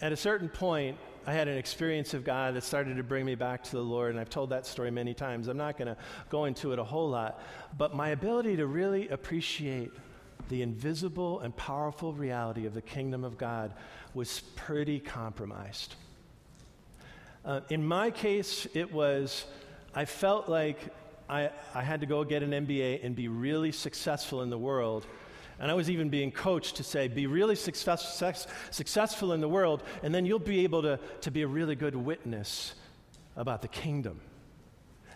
at 0.00 0.10
a 0.10 0.16
certain 0.16 0.48
point, 0.48 0.98
I 1.24 1.32
had 1.34 1.46
an 1.46 1.56
experience 1.56 2.14
of 2.14 2.24
God 2.24 2.56
that 2.56 2.64
started 2.64 2.96
to 2.96 3.04
bring 3.04 3.24
me 3.24 3.36
back 3.36 3.62
to 3.62 3.70
the 3.76 3.82
Lord, 3.82 4.10
and 4.10 4.18
I've 4.18 4.28
told 4.28 4.50
that 4.50 4.66
story 4.66 4.90
many 4.90 5.14
times. 5.14 5.46
I'm 5.46 5.56
not 5.56 5.78
going 5.78 5.86
to 5.86 5.96
go 6.30 6.46
into 6.46 6.72
it 6.72 6.80
a 6.80 6.84
whole 6.84 7.10
lot, 7.10 7.40
but 7.78 7.94
my 7.94 8.08
ability 8.08 8.56
to 8.56 8.66
really 8.66 9.08
appreciate 9.10 9.92
the 10.48 10.62
invisible 10.62 11.38
and 11.42 11.56
powerful 11.56 12.12
reality 12.12 12.66
of 12.66 12.74
the 12.74 12.82
kingdom 12.82 13.22
of 13.22 13.38
God 13.38 13.72
was 14.14 14.40
pretty 14.56 14.98
compromised. 14.98 15.94
Uh, 17.44 17.60
in 17.68 17.86
my 17.86 18.10
case, 18.10 18.66
it 18.74 18.92
was, 18.92 19.44
I 19.94 20.04
felt 20.04 20.48
like 20.48 20.78
I, 21.28 21.50
I 21.74 21.82
had 21.82 22.00
to 22.00 22.06
go 22.06 22.24
get 22.24 22.42
an 22.42 22.50
MBA 22.50 23.04
and 23.04 23.14
be 23.14 23.28
really 23.28 23.72
successful 23.72 24.42
in 24.42 24.50
the 24.50 24.58
world 24.58 25.06
and 25.58 25.70
I 25.70 25.74
was 25.74 25.88
even 25.88 26.08
being 26.08 26.30
coached 26.30 26.76
to 26.76 26.84
say, 26.84 27.08
be 27.08 27.26
really 27.26 27.56
success, 27.56 28.16
success, 28.16 28.46
successful 28.70 29.32
in 29.32 29.40
the 29.40 29.48
world, 29.48 29.82
and 30.02 30.14
then 30.14 30.26
you'll 30.26 30.38
be 30.38 30.64
able 30.64 30.82
to, 30.82 30.98
to 31.22 31.30
be 31.30 31.42
a 31.42 31.46
really 31.46 31.76
good 31.76 31.94
witness 31.94 32.74
about 33.36 33.62
the 33.62 33.68
kingdom. 33.68 34.20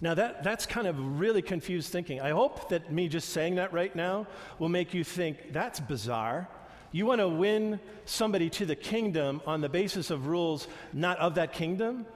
Now, 0.01 0.14
that, 0.14 0.45
that's 0.45 0.64
kind 0.64 0.87
of 0.87 1.19
really 1.19 1.43
confused 1.43 1.91
thinking. 1.91 2.21
I 2.21 2.31
hope 2.31 2.69
that 2.69 2.93
me 2.93 3.09
just 3.09 3.31
saying 3.31 3.57
that 3.57 3.73
right 3.73 3.95
now 3.95 4.29
will 4.61 4.69
make 4.69 4.95
you 4.95 5.03
think 5.03 5.53
that's 5.53 5.81
bizarre. 5.81 6.49
You 6.93 7.05
want 7.05 7.21
to 7.21 7.29
win 7.29 7.81
somebody 8.05 8.49
to 8.51 8.64
the 8.64 8.77
kingdom 8.77 9.43
on 9.45 9.61
the 9.61 9.69
basis 9.69 10.11
of 10.11 10.29
rules 10.29 10.69
not 10.93 11.19
of 11.19 11.35
that 11.35 11.53
kingdom? 11.53 12.07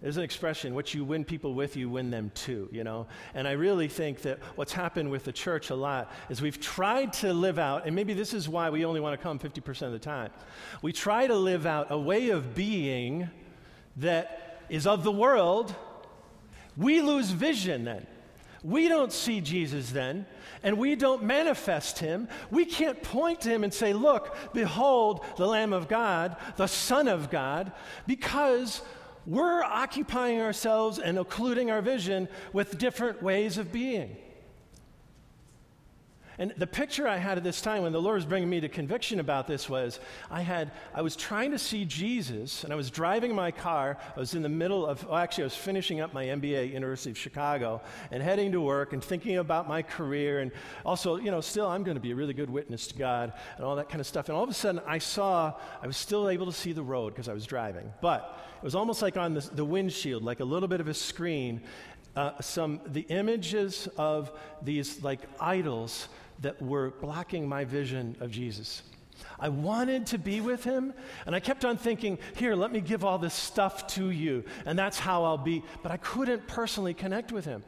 There's 0.00 0.16
an 0.16 0.22
expression, 0.22 0.74
what 0.74 0.94
you 0.94 1.04
win 1.04 1.24
people 1.24 1.54
with, 1.54 1.76
you 1.76 1.90
win 1.90 2.10
them 2.10 2.30
too, 2.34 2.68
you 2.70 2.84
know? 2.84 3.08
And 3.34 3.48
I 3.48 3.52
really 3.52 3.88
think 3.88 4.22
that 4.22 4.38
what's 4.54 4.72
happened 4.72 5.10
with 5.10 5.24
the 5.24 5.32
church 5.32 5.70
a 5.70 5.74
lot 5.74 6.12
is 6.28 6.40
we've 6.40 6.60
tried 6.60 7.12
to 7.14 7.32
live 7.32 7.58
out, 7.58 7.84
and 7.84 7.96
maybe 7.96 8.14
this 8.14 8.32
is 8.32 8.48
why 8.48 8.70
we 8.70 8.84
only 8.84 9.00
want 9.00 9.18
to 9.18 9.22
come 9.22 9.40
50% 9.40 9.82
of 9.82 9.92
the 9.92 9.98
time. 9.98 10.30
We 10.82 10.92
try 10.92 11.26
to 11.26 11.34
live 11.34 11.66
out 11.66 11.88
a 11.90 11.98
way 11.98 12.30
of 12.30 12.54
being 12.54 13.28
that 13.96 14.62
is 14.68 14.86
of 14.86 15.02
the 15.02 15.10
world. 15.10 15.74
We 16.76 17.00
lose 17.00 17.30
vision 17.30 17.84
then. 17.84 18.06
We 18.62 18.88
don't 18.88 19.12
see 19.12 19.40
Jesus 19.40 19.90
then, 19.90 20.26
and 20.62 20.78
we 20.78 20.96
don't 20.96 21.22
manifest 21.22 21.98
him. 21.98 22.28
We 22.50 22.64
can't 22.64 23.00
point 23.02 23.40
to 23.42 23.50
him 23.50 23.62
and 23.62 23.72
say, 23.72 23.92
Look, 23.92 24.36
behold 24.52 25.24
the 25.36 25.46
Lamb 25.46 25.72
of 25.72 25.88
God, 25.88 26.36
the 26.56 26.66
Son 26.66 27.06
of 27.06 27.30
God, 27.30 27.72
because 28.06 28.82
we're 29.28 29.62
occupying 29.62 30.40
ourselves 30.40 30.98
and 30.98 31.18
occluding 31.18 31.70
our 31.70 31.82
vision 31.82 32.28
with 32.54 32.78
different 32.78 33.22
ways 33.22 33.58
of 33.58 33.70
being. 33.70 34.16
And 36.40 36.54
the 36.56 36.68
picture 36.68 37.08
I 37.08 37.16
had 37.16 37.36
at 37.36 37.42
this 37.42 37.60
time 37.60 37.82
when 37.82 37.92
the 37.92 38.00
Lord 38.00 38.14
was 38.14 38.24
bringing 38.24 38.48
me 38.48 38.60
to 38.60 38.68
conviction 38.68 39.18
about 39.18 39.48
this 39.48 39.68
was 39.68 39.98
I 40.30 40.42
had 40.42 40.70
I 40.94 41.02
was 41.02 41.16
trying 41.16 41.50
to 41.50 41.58
see 41.58 41.84
Jesus 41.84 42.62
and 42.62 42.72
I 42.72 42.76
was 42.76 42.90
driving 42.90 43.34
my 43.34 43.50
car. 43.50 43.98
I 44.16 44.20
was 44.20 44.34
in 44.34 44.42
the 44.42 44.48
middle 44.48 44.86
of 44.86 45.04
well, 45.04 45.16
actually 45.16 45.44
I 45.44 45.46
was 45.46 45.56
finishing 45.56 46.00
up 46.00 46.14
my 46.14 46.26
MBA 46.26 46.72
University 46.72 47.10
of 47.10 47.18
Chicago 47.18 47.82
and 48.12 48.22
heading 48.22 48.52
to 48.52 48.60
work 48.60 48.92
and 48.92 49.02
thinking 49.02 49.38
about 49.38 49.66
my 49.68 49.82
career 49.82 50.38
and 50.38 50.52
also, 50.86 51.16
you 51.16 51.32
know, 51.32 51.40
still 51.40 51.66
I'm 51.66 51.82
going 51.82 51.96
to 51.96 52.00
be 52.00 52.12
a 52.12 52.16
really 52.16 52.34
good 52.34 52.50
witness 52.50 52.86
to 52.86 52.94
God 52.94 53.32
and 53.56 53.64
all 53.64 53.74
that 53.74 53.88
kind 53.88 54.00
of 54.00 54.06
stuff. 54.06 54.28
And 54.28 54.38
all 54.38 54.44
of 54.44 54.50
a 54.50 54.54
sudden 54.54 54.80
I 54.86 54.98
saw 54.98 55.54
I 55.82 55.88
was 55.88 55.96
still 55.96 56.28
able 56.28 56.46
to 56.46 56.52
see 56.52 56.72
the 56.72 56.84
road 56.84 57.14
because 57.14 57.28
I 57.28 57.34
was 57.34 57.46
driving. 57.46 57.92
But 58.00 58.38
it 58.58 58.64
was 58.64 58.74
almost 58.74 59.02
like 59.02 59.16
on 59.16 59.34
the, 59.34 59.40
the 59.40 59.64
windshield, 59.64 60.22
like 60.22 60.40
a 60.40 60.44
little 60.44 60.68
bit 60.68 60.80
of 60.80 60.88
a 60.88 60.94
screen, 60.94 61.62
uh, 62.16 62.32
some 62.40 62.80
the 62.86 63.02
images 63.02 63.88
of 63.96 64.32
these 64.62 65.02
like 65.02 65.20
idols 65.40 66.08
that 66.40 66.60
were 66.60 66.90
blocking 67.00 67.48
my 67.48 67.64
vision 67.64 68.16
of 68.20 68.30
Jesus. 68.30 68.82
I 69.40 69.48
wanted 69.48 70.06
to 70.08 70.18
be 70.18 70.40
with 70.40 70.64
him, 70.64 70.92
and 71.26 71.34
I 71.34 71.40
kept 71.40 71.64
on 71.64 71.76
thinking, 71.76 72.18
here, 72.36 72.54
let 72.54 72.72
me 72.72 72.80
give 72.80 73.04
all 73.04 73.18
this 73.18 73.34
stuff 73.34 73.86
to 73.88 74.10
you, 74.10 74.44
and 74.64 74.78
that's 74.78 74.98
how 74.98 75.24
I'll 75.24 75.38
be. 75.38 75.62
But 75.82 75.92
I 75.92 75.96
couldn't 75.96 76.46
personally 76.46 76.94
connect 76.94 77.32
with 77.32 77.44
him. 77.44 77.62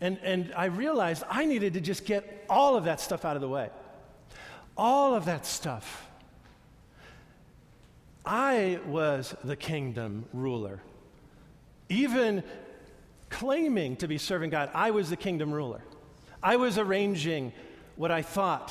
And, 0.00 0.18
and 0.22 0.52
I 0.56 0.66
realized 0.66 1.24
I 1.28 1.44
needed 1.44 1.74
to 1.74 1.80
just 1.80 2.04
get 2.04 2.46
all 2.48 2.76
of 2.76 2.84
that 2.84 3.00
stuff 3.00 3.24
out 3.24 3.36
of 3.36 3.42
the 3.42 3.48
way. 3.48 3.70
All 4.76 5.14
of 5.14 5.24
that 5.24 5.44
stuff. 5.44 6.07
I 8.28 8.78
was 8.86 9.34
the 9.42 9.56
kingdom 9.56 10.26
ruler. 10.34 10.82
Even 11.88 12.44
claiming 13.30 13.96
to 13.96 14.06
be 14.06 14.18
serving 14.18 14.50
God, 14.50 14.68
I 14.74 14.90
was 14.90 15.08
the 15.08 15.16
kingdom 15.16 15.50
ruler. 15.50 15.80
I 16.42 16.56
was 16.56 16.76
arranging 16.76 17.54
what 17.96 18.10
I 18.10 18.20
thought 18.20 18.70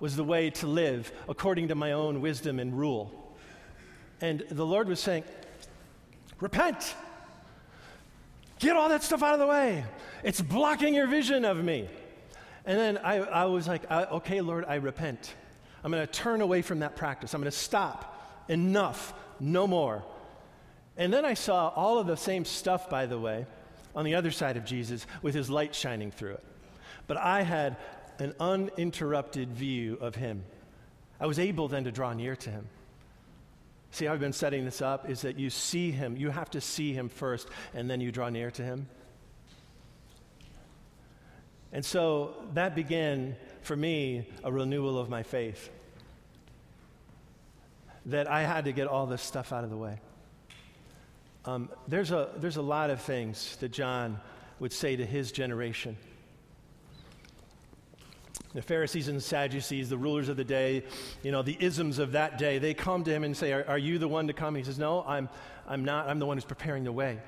was 0.00 0.16
the 0.16 0.24
way 0.24 0.48
to 0.48 0.66
live 0.66 1.12
according 1.28 1.68
to 1.68 1.74
my 1.74 1.92
own 1.92 2.22
wisdom 2.22 2.58
and 2.58 2.76
rule. 2.76 3.36
And 4.22 4.42
the 4.50 4.64
Lord 4.64 4.88
was 4.88 5.00
saying, 5.00 5.24
Repent! 6.40 6.94
Get 8.58 8.74
all 8.74 8.88
that 8.88 9.02
stuff 9.02 9.22
out 9.22 9.34
of 9.34 9.38
the 9.38 9.46
way. 9.46 9.84
It's 10.22 10.40
blocking 10.40 10.94
your 10.94 11.08
vision 11.08 11.44
of 11.44 11.62
me. 11.62 11.90
And 12.64 12.78
then 12.78 12.96
I, 12.98 13.16
I 13.16 13.44
was 13.44 13.68
like, 13.68 13.88
Okay, 13.90 14.40
Lord, 14.40 14.64
I 14.66 14.76
repent. 14.76 15.34
I'm 15.84 15.92
going 15.92 16.06
to 16.06 16.10
turn 16.10 16.40
away 16.40 16.62
from 16.62 16.78
that 16.78 16.96
practice. 16.96 17.34
I'm 17.34 17.42
going 17.42 17.50
to 17.50 17.56
stop. 17.56 18.13
Enough. 18.48 19.14
No 19.40 19.66
more. 19.66 20.04
And 20.96 21.12
then 21.12 21.24
I 21.24 21.34
saw 21.34 21.68
all 21.68 21.98
of 21.98 22.06
the 22.06 22.16
same 22.16 22.44
stuff, 22.44 22.88
by 22.88 23.06
the 23.06 23.18
way, 23.18 23.46
on 23.94 24.04
the 24.04 24.14
other 24.14 24.30
side 24.30 24.56
of 24.56 24.64
Jesus 24.64 25.06
with 25.22 25.34
his 25.34 25.50
light 25.50 25.74
shining 25.74 26.10
through 26.10 26.34
it. 26.34 26.44
But 27.06 27.16
I 27.16 27.42
had 27.42 27.76
an 28.18 28.34
uninterrupted 28.38 29.52
view 29.52 29.98
of 30.00 30.14
him. 30.14 30.44
I 31.20 31.26
was 31.26 31.38
able 31.38 31.68
then 31.68 31.84
to 31.84 31.92
draw 31.92 32.12
near 32.12 32.36
to 32.36 32.50
him. 32.50 32.66
See, 33.90 34.08
I've 34.08 34.20
been 34.20 34.32
setting 34.32 34.64
this 34.64 34.82
up 34.82 35.08
is 35.08 35.22
that 35.22 35.38
you 35.38 35.50
see 35.50 35.90
him, 35.90 36.16
you 36.16 36.30
have 36.30 36.50
to 36.50 36.60
see 36.60 36.92
him 36.92 37.08
first, 37.08 37.48
and 37.74 37.88
then 37.88 38.00
you 38.00 38.10
draw 38.10 38.28
near 38.28 38.50
to 38.52 38.62
him. 38.62 38.88
And 41.72 41.84
so 41.84 42.34
that 42.54 42.74
began 42.74 43.36
for 43.62 43.76
me 43.76 44.28
a 44.42 44.52
renewal 44.52 44.98
of 44.98 45.08
my 45.08 45.22
faith. 45.22 45.70
That 48.06 48.30
I 48.30 48.42
had 48.42 48.64
to 48.66 48.72
get 48.72 48.86
all 48.86 49.06
this 49.06 49.22
stuff 49.22 49.52
out 49.52 49.64
of 49.64 49.70
the 49.70 49.76
way. 49.76 50.00
Um, 51.46 51.68
there's, 51.88 52.10
a, 52.10 52.30
there's 52.36 52.56
a 52.56 52.62
lot 52.62 52.90
of 52.90 53.02
things 53.02 53.56
that 53.56 53.70
John 53.70 54.20
would 54.60 54.72
say 54.72 54.96
to 54.96 55.04
his 55.04 55.30
generation. 55.30 55.96
The 58.54 58.62
Pharisees 58.62 59.08
and 59.08 59.22
Sadducees, 59.22 59.90
the 59.90 59.98
rulers 59.98 60.28
of 60.28 60.36
the 60.36 60.44
day, 60.44 60.84
you 61.22 61.32
know, 61.32 61.42
the 61.42 61.56
isms 61.58 61.98
of 61.98 62.12
that 62.12 62.38
day, 62.38 62.58
they 62.58 62.72
come 62.72 63.02
to 63.04 63.10
him 63.10 63.24
and 63.24 63.36
say, 63.36 63.52
Are, 63.52 63.64
are 63.66 63.78
you 63.78 63.98
the 63.98 64.06
one 64.06 64.28
to 64.28 64.32
come? 64.32 64.54
He 64.54 64.62
says, 64.62 64.78
No, 64.78 65.02
I'm, 65.06 65.28
I'm 65.66 65.84
not. 65.84 66.08
I'm 66.08 66.20
the 66.20 66.26
one 66.26 66.36
who's 66.36 66.44
preparing 66.44 66.84
the 66.84 66.92
way 66.92 67.18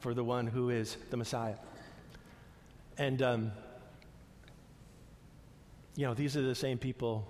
for 0.00 0.14
the 0.14 0.24
one 0.24 0.46
who 0.46 0.70
is 0.70 0.96
the 1.10 1.16
Messiah. 1.16 1.54
And, 2.98 3.22
um, 3.22 3.52
you 5.96 6.06
know, 6.06 6.14
these 6.14 6.36
are 6.36 6.42
the 6.42 6.54
same 6.54 6.76
people 6.76 7.26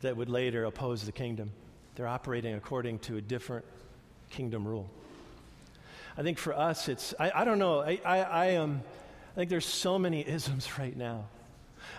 that 0.00 0.16
would 0.16 0.28
later 0.28 0.64
oppose 0.64 1.04
the 1.04 1.12
kingdom. 1.12 1.52
They're 1.98 2.08
operating 2.08 2.54
according 2.54 3.00
to 3.00 3.16
a 3.16 3.20
different 3.20 3.66
kingdom 4.30 4.66
rule. 4.66 4.88
I 6.16 6.22
think 6.22 6.38
for 6.38 6.54
us, 6.54 6.88
it's, 6.88 7.12
I, 7.18 7.32
I 7.34 7.44
don't 7.44 7.58
know, 7.58 7.80
I, 7.80 8.00
I, 8.04 8.18
I, 8.20 8.56
um, 8.56 8.82
I 9.32 9.34
think 9.34 9.50
there's 9.50 9.66
so 9.66 9.98
many 9.98 10.26
isms 10.26 10.78
right 10.78 10.96
now 10.96 11.26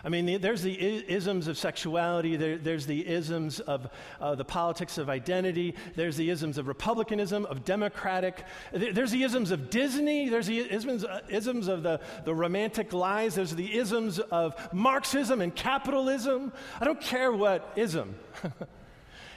I 0.03 0.09
mean, 0.09 0.39
there's 0.41 0.61
the 0.61 0.73
isms 0.79 1.47
of 1.47 1.57
sexuality, 1.57 2.35
there, 2.35 2.57
there's 2.57 2.85
the 2.85 3.05
isms 3.05 3.59
of 3.59 3.89
uh, 4.19 4.35
the 4.35 4.45
politics 4.45 4.97
of 4.97 5.09
identity, 5.09 5.75
there's 5.95 6.15
the 6.15 6.29
isms 6.29 6.57
of 6.57 6.67
republicanism, 6.67 7.45
of 7.45 7.65
democratic, 7.65 8.43
there's 8.71 9.11
the 9.11 9.23
isms 9.23 9.51
of 9.51 9.69
Disney, 9.69 10.29
there's 10.29 10.47
the 10.47 10.59
isms, 10.59 11.03
uh, 11.03 11.21
isms 11.29 11.67
of 11.67 11.83
the, 11.83 11.99
the 12.23 12.33
romantic 12.33 12.93
lies, 12.93 13.35
there's 13.35 13.55
the 13.55 13.77
isms 13.77 14.19
of 14.19 14.55
Marxism 14.73 15.41
and 15.41 15.53
capitalism. 15.55 16.53
I 16.79 16.85
don't 16.85 17.01
care 17.01 17.31
what 17.31 17.73
ism. 17.75 18.15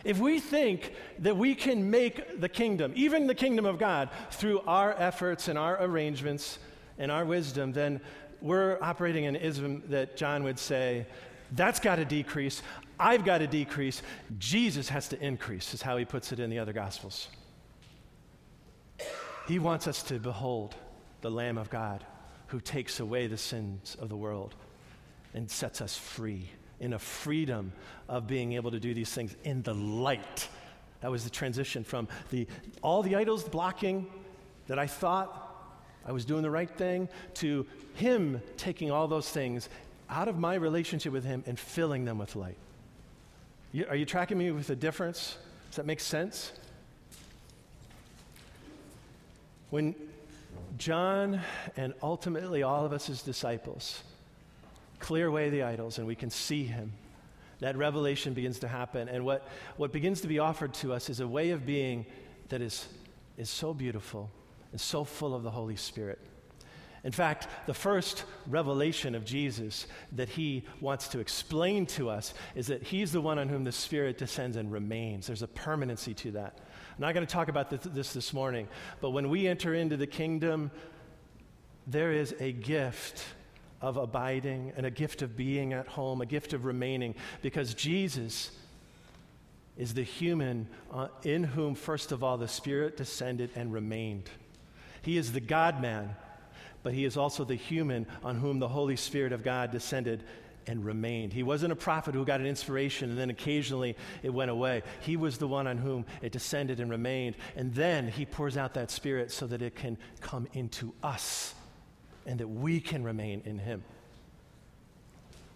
If 0.04 0.18
we 0.18 0.40
think 0.40 0.92
that 1.20 1.36
we 1.36 1.54
can 1.54 1.90
make 1.90 2.40
the 2.40 2.48
kingdom, 2.48 2.92
even 2.96 3.26
the 3.26 3.34
kingdom 3.34 3.66
of 3.66 3.78
God, 3.78 4.10
through 4.30 4.60
our 4.60 4.94
efforts 4.98 5.48
and 5.48 5.58
our 5.58 5.82
arrangements 5.82 6.58
and 6.98 7.10
our 7.10 7.24
wisdom, 7.24 7.72
then 7.72 8.00
we're 8.40 8.78
operating 8.82 9.26
an 9.26 9.36
ism 9.36 9.82
that 9.88 10.16
John 10.16 10.42
would 10.44 10.58
say, 10.58 11.06
that's 11.52 11.80
got 11.80 11.96
to 11.96 12.04
decrease. 12.04 12.62
I've 12.98 13.24
got 13.24 13.38
to 13.38 13.46
decrease. 13.46 14.02
Jesus 14.38 14.88
has 14.88 15.08
to 15.08 15.22
increase, 15.22 15.74
is 15.74 15.82
how 15.82 15.96
he 15.96 16.04
puts 16.04 16.32
it 16.32 16.40
in 16.40 16.50
the 16.50 16.58
other 16.58 16.72
Gospels. 16.72 17.28
He 19.46 19.58
wants 19.58 19.86
us 19.86 20.02
to 20.04 20.18
behold 20.18 20.74
the 21.20 21.30
Lamb 21.30 21.58
of 21.58 21.70
God 21.70 22.04
who 22.48 22.60
takes 22.60 23.00
away 23.00 23.26
the 23.26 23.36
sins 23.36 23.96
of 24.00 24.08
the 24.08 24.16
world 24.16 24.54
and 25.34 25.50
sets 25.50 25.80
us 25.80 25.96
free 25.96 26.50
in 26.82 26.92
a 26.92 26.98
freedom 26.98 27.72
of 28.08 28.26
being 28.26 28.52
able 28.52 28.72
to 28.72 28.80
do 28.80 28.92
these 28.92 29.10
things 29.10 29.34
in 29.44 29.62
the 29.62 29.72
light. 29.72 30.48
That 31.00 31.10
was 31.10 31.24
the 31.24 31.30
transition 31.30 31.84
from 31.84 32.08
the, 32.30 32.46
all 32.82 33.02
the 33.02 33.14
idols 33.14 33.44
blocking 33.44 34.06
that 34.66 34.78
I 34.78 34.88
thought 34.88 35.38
I 36.04 36.10
was 36.10 36.24
doing 36.24 36.42
the 36.42 36.50
right 36.50 36.68
thing, 36.68 37.08
to 37.34 37.64
Him 37.94 38.42
taking 38.56 38.90
all 38.90 39.06
those 39.06 39.30
things 39.30 39.68
out 40.10 40.26
of 40.26 40.38
my 40.38 40.56
relationship 40.56 41.12
with 41.12 41.24
Him 41.24 41.44
and 41.46 41.58
filling 41.58 42.04
them 42.04 42.18
with 42.18 42.34
light. 42.34 42.58
You, 43.70 43.86
are 43.88 43.96
you 43.96 44.04
tracking 44.04 44.36
me 44.36 44.50
with 44.50 44.66
the 44.66 44.76
difference? 44.76 45.38
Does 45.70 45.76
that 45.76 45.86
make 45.86 46.00
sense? 46.00 46.52
When 49.70 49.94
John 50.78 51.40
and 51.76 51.94
ultimately 52.02 52.64
all 52.64 52.84
of 52.84 52.92
us 52.92 53.08
as 53.08 53.22
disciples 53.22 54.02
clear 55.02 55.26
away 55.26 55.50
the 55.50 55.64
idols 55.64 55.98
and 55.98 56.06
we 56.06 56.14
can 56.14 56.30
see 56.30 56.64
Him, 56.64 56.92
that 57.60 57.76
revelation 57.76 58.32
begins 58.32 58.60
to 58.60 58.68
happen. 58.68 59.08
And 59.08 59.24
what, 59.24 59.46
what 59.76 59.92
begins 59.92 60.22
to 60.22 60.28
be 60.28 60.38
offered 60.38 60.72
to 60.74 60.92
us 60.94 61.10
is 61.10 61.20
a 61.20 61.28
way 61.28 61.50
of 61.50 61.66
being 61.66 62.06
that 62.48 62.62
is, 62.62 62.86
is 63.36 63.50
so 63.50 63.74
beautiful 63.74 64.30
and 64.70 64.80
so 64.80 65.04
full 65.04 65.34
of 65.34 65.42
the 65.42 65.50
Holy 65.50 65.76
Spirit. 65.76 66.18
In 67.04 67.12
fact, 67.12 67.48
the 67.66 67.74
first 67.74 68.24
revelation 68.46 69.16
of 69.16 69.24
Jesus 69.24 69.88
that 70.12 70.28
he 70.28 70.62
wants 70.80 71.08
to 71.08 71.18
explain 71.18 71.84
to 71.86 72.08
us 72.08 72.32
is 72.54 72.68
that 72.68 72.82
he's 72.82 73.10
the 73.10 73.20
one 73.20 73.40
on 73.40 73.48
whom 73.48 73.64
the 73.64 73.72
Spirit 73.72 74.18
descends 74.18 74.56
and 74.56 74.70
remains. 74.70 75.26
There's 75.26 75.42
a 75.42 75.48
permanency 75.48 76.14
to 76.14 76.30
that. 76.32 76.58
I'm 76.94 77.00
not 77.00 77.14
going 77.14 77.26
to 77.26 77.32
talk 77.32 77.48
about 77.48 77.70
this, 77.70 77.80
this 77.82 78.12
this 78.12 78.32
morning, 78.32 78.68
but 79.00 79.10
when 79.10 79.30
we 79.30 79.48
enter 79.48 79.74
into 79.74 79.96
the 79.96 80.06
kingdom, 80.06 80.70
there 81.88 82.12
is 82.12 82.36
a 82.38 82.52
gift 82.52 83.24
of 83.82 83.96
abiding 83.96 84.72
and 84.76 84.86
a 84.86 84.90
gift 84.90 85.20
of 85.20 85.36
being 85.36 85.72
at 85.72 85.88
home, 85.88 86.22
a 86.22 86.26
gift 86.26 86.52
of 86.52 86.64
remaining, 86.64 87.14
because 87.42 87.74
Jesus 87.74 88.52
is 89.76 89.92
the 89.92 90.02
human 90.02 90.68
uh, 90.92 91.08
in 91.24 91.42
whom, 91.42 91.74
first 91.74 92.12
of 92.12 92.22
all, 92.22 92.38
the 92.38 92.48
Spirit 92.48 92.96
descended 92.96 93.50
and 93.56 93.72
remained. 93.72 94.30
He 95.02 95.16
is 95.16 95.32
the 95.32 95.40
God 95.40 95.82
man, 95.82 96.14
but 96.84 96.94
he 96.94 97.04
is 97.04 97.16
also 97.16 97.44
the 97.44 97.56
human 97.56 98.06
on 98.22 98.36
whom 98.36 98.60
the 98.60 98.68
Holy 98.68 98.96
Spirit 98.96 99.32
of 99.32 99.42
God 99.42 99.72
descended 99.72 100.22
and 100.68 100.84
remained. 100.84 101.32
He 101.32 101.42
wasn't 101.42 101.72
a 101.72 101.76
prophet 101.76 102.14
who 102.14 102.24
got 102.24 102.38
an 102.38 102.46
inspiration 102.46 103.10
and 103.10 103.18
then 103.18 103.30
occasionally 103.30 103.96
it 104.22 104.30
went 104.30 104.48
away. 104.48 104.82
He 105.00 105.16
was 105.16 105.38
the 105.38 105.48
one 105.48 105.66
on 105.66 105.76
whom 105.76 106.06
it 106.20 106.30
descended 106.30 106.78
and 106.78 106.88
remained. 106.88 107.34
And 107.56 107.74
then 107.74 108.06
he 108.06 108.24
pours 108.24 108.56
out 108.56 108.74
that 108.74 108.92
spirit 108.92 109.32
so 109.32 109.48
that 109.48 109.60
it 109.60 109.74
can 109.74 109.98
come 110.20 110.46
into 110.52 110.92
us 111.02 111.56
and 112.26 112.38
that 112.40 112.48
we 112.48 112.80
can 112.80 113.02
remain 113.02 113.42
in 113.44 113.58
him. 113.58 113.82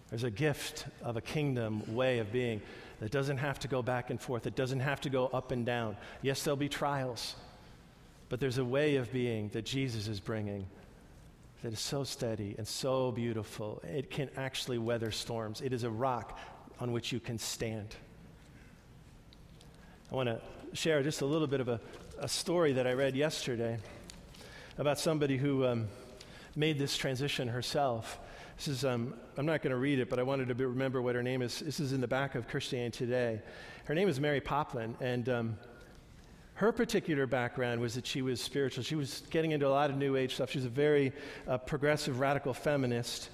There's 0.09 0.23
a 0.23 0.31
gift 0.31 0.85
of 1.03 1.17
a 1.17 1.21
kingdom 1.21 1.95
way 1.95 2.19
of 2.19 2.31
being 2.31 2.61
that 2.99 3.11
doesn't 3.11 3.37
have 3.37 3.59
to 3.59 3.67
go 3.67 3.81
back 3.81 4.09
and 4.09 4.19
forth, 4.19 4.47
it 4.47 4.55
doesn't 4.55 4.79
have 4.79 5.01
to 5.01 5.09
go 5.09 5.27
up 5.27 5.51
and 5.51 5.65
down. 5.65 5.97
Yes, 6.21 6.43
there'll 6.43 6.57
be 6.57 6.69
trials. 6.69 7.35
But 8.29 8.39
there's 8.39 8.57
a 8.57 8.65
way 8.65 8.97
of 8.97 9.11
being 9.11 9.49
that 9.49 9.65
Jesus 9.65 10.07
is 10.07 10.19
bringing 10.19 10.65
that 11.63 11.73
is 11.73 11.79
so 11.79 12.03
steady 12.03 12.55
and 12.57 12.67
so 12.67 13.11
beautiful. 13.11 13.81
It 13.83 14.11
can 14.11 14.29
actually 14.37 14.77
weather 14.77 15.11
storms. 15.11 15.61
It 15.61 15.73
is 15.73 15.83
a 15.83 15.89
rock 15.89 16.37
on 16.79 16.91
which 16.91 17.11
you 17.11 17.19
can 17.19 17.39
stand. 17.39 17.95
I 20.11 20.15
want 20.15 20.29
to 20.29 20.39
share 20.73 21.01
just 21.03 21.21
a 21.21 21.25
little 21.25 21.47
bit 21.47 21.59
of 21.59 21.67
a, 21.67 21.79
a 22.19 22.27
story 22.27 22.73
that 22.73 22.85
I 22.85 22.93
read 22.93 23.15
yesterday 23.15 23.79
about 24.77 24.99
somebody 24.99 25.37
who 25.37 25.65
um, 25.65 25.87
made 26.57 26.79
this 26.79 26.97
transition 26.97 27.47
herself. 27.47 28.19
This 28.57 28.67
is, 28.67 28.83
um, 28.83 29.13
I'm 29.37 29.45
not 29.45 29.61
going 29.61 29.71
to 29.71 29.77
read 29.77 29.99
it, 29.99 30.09
but 30.09 30.17
I 30.17 30.23
wanted 30.23 30.47
to 30.47 30.55
be, 30.55 30.65
remember 30.65 31.03
what 31.03 31.13
her 31.13 31.21
name 31.21 31.43
is. 31.43 31.59
This 31.59 31.79
is 31.79 31.93
in 31.93 32.01
the 32.01 32.07
back 32.07 32.33
of 32.33 32.47
Christianity 32.47 33.05
Today. 33.05 33.41
Her 33.85 33.93
name 33.93 34.09
is 34.09 34.19
Mary 34.19 34.41
Poplin, 34.41 34.95
and 34.99 35.29
um, 35.29 35.57
her 36.55 36.71
particular 36.71 37.27
background 37.27 37.79
was 37.79 37.93
that 37.93 38.07
she 38.07 38.23
was 38.23 38.41
spiritual. 38.41 38.83
She 38.83 38.95
was 38.95 39.21
getting 39.29 39.51
into 39.51 39.67
a 39.67 39.69
lot 39.69 39.91
of 39.91 39.97
New 39.97 40.15
Age 40.15 40.33
stuff. 40.33 40.49
She 40.49 40.57
was 40.57 40.65
a 40.65 40.69
very 40.69 41.13
uh, 41.47 41.59
progressive, 41.59 42.19
radical 42.19 42.55
feminist 42.55 43.29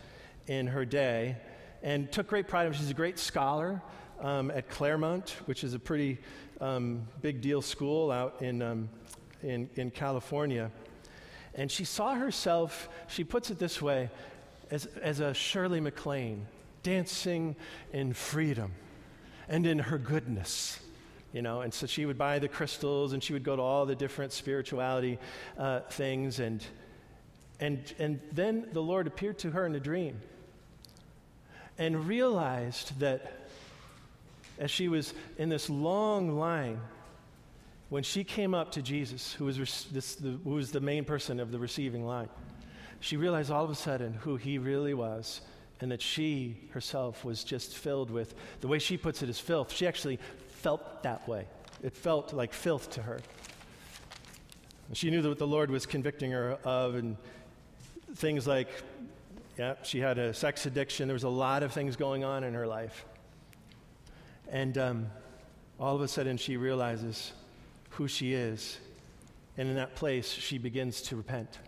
in 0.47 0.67
her 0.67 0.83
day 0.83 1.37
and 1.81 2.11
took 2.11 2.27
great 2.27 2.49
pride 2.49 2.67
in. 2.67 2.73
She's 2.73 2.89
a 2.89 2.93
great 2.93 3.17
scholar 3.17 3.81
um, 4.19 4.51
at 4.51 4.67
Claremont, 4.67 5.37
which 5.45 5.63
is 5.63 5.73
a 5.73 5.79
pretty 5.79 6.19
um, 6.59 7.07
big 7.21 7.39
deal 7.39 7.61
school 7.61 8.11
out 8.11 8.41
in, 8.41 8.61
um, 8.61 8.89
in, 9.41 9.69
in 9.75 9.91
California. 9.91 10.69
And 11.55 11.71
she 11.71 11.85
saw 11.85 12.15
herself, 12.15 12.89
she 13.07 13.23
puts 13.23 13.51
it 13.51 13.59
this 13.59 13.81
way, 13.81 14.09
as, 14.71 14.85
as 15.01 15.19
a 15.19 15.33
Shirley 15.33 15.79
MacLaine, 15.79 16.47
dancing 16.81 17.55
in 17.91 18.13
freedom 18.13 18.73
and 19.47 19.65
in 19.67 19.79
her 19.79 19.97
goodness 19.97 20.79
you 21.33 21.41
know? 21.41 21.61
And 21.61 21.73
so 21.73 21.87
she 21.87 22.05
would 22.05 22.17
buy 22.17 22.39
the 22.39 22.47
crystals 22.47 23.11
and 23.11 23.21
she 23.21 23.33
would 23.33 23.43
go 23.43 23.55
to 23.55 23.61
all 23.61 23.85
the 23.85 23.95
different 23.95 24.31
spirituality 24.31 25.17
uh, 25.57 25.81
things 25.89 26.39
and 26.39 26.63
and 27.59 27.93
and 27.99 28.19
then 28.31 28.67
the 28.71 28.81
lord 28.81 29.05
appeared 29.05 29.37
to 29.39 29.51
her 29.51 29.65
in 29.65 29.75
a 29.75 29.79
dream 29.79 30.19
and 31.77 32.07
realized 32.07 32.99
that 32.99 33.47
as 34.57 34.71
she 34.71 34.87
was 34.87 35.13
in 35.37 35.49
this 35.49 35.69
long 35.69 36.37
line 36.37 36.79
when 37.93 38.03
she 38.03 38.23
came 38.23 38.53
up 38.53 38.71
to 38.71 38.81
jesus 38.81 39.33
who 39.33 39.45
was, 39.45 39.57
this, 39.91 40.15
the, 40.15 40.39
who 40.43 40.51
was 40.51 40.71
the 40.71 40.81
main 40.81 41.05
person 41.05 41.39
of 41.39 41.51
the 41.51 41.59
receiving 41.59 42.05
line 42.05 42.29
she 42.99 43.17
realized 43.17 43.51
all 43.51 43.63
of 43.63 43.69
a 43.69 43.75
sudden 43.75 44.13
who 44.13 44.35
he 44.35 44.57
really 44.57 44.93
was 44.93 45.41
and 45.81 45.91
that 45.91 46.01
she 46.01 46.57
herself 46.71 47.25
was 47.25 47.43
just 47.43 47.77
filled 47.77 48.09
with 48.09 48.35
the 48.61 48.67
way 48.67 48.79
she 48.79 48.97
puts 48.97 49.21
it 49.21 49.29
is 49.29 49.39
filth 49.39 49.71
she 49.71 49.85
actually 49.85 50.19
felt 50.63 51.03
that 51.03 51.27
way. 51.27 51.45
It 51.83 51.93
felt 51.93 52.31
like 52.31 52.53
filth 52.53 52.89
to 52.91 53.01
her. 53.01 53.19
She 54.93 55.11
knew 55.11 55.21
that 55.21 55.27
what 55.27 55.39
the 55.39 55.47
Lord 55.47 55.69
was 55.69 55.85
convicting 55.85 56.31
her 56.31 56.57
of, 56.63 56.95
and 56.95 57.17
things 58.15 58.47
like, 58.47 58.69
yeah, 59.57 59.75
she 59.83 59.99
had 59.99 60.17
a 60.17 60.33
sex 60.33 60.65
addiction. 60.65 61.09
There 61.09 61.13
was 61.13 61.23
a 61.23 61.29
lot 61.29 61.63
of 61.63 61.73
things 61.73 61.97
going 61.97 62.23
on 62.23 62.45
in 62.45 62.53
her 62.53 62.65
life. 62.65 63.05
And 64.49 64.77
um, 64.77 65.07
all 65.79 65.95
of 65.95 66.01
a 66.01 66.07
sudden, 66.07 66.37
she 66.37 66.55
realizes 66.55 67.33
who 67.93 68.07
she 68.07 68.33
is. 68.33 68.77
And 69.57 69.69
in 69.69 69.75
that 69.75 69.95
place, 69.95 70.31
she 70.31 70.57
begins 70.57 71.01
to 71.03 71.15
repent. 71.15 71.59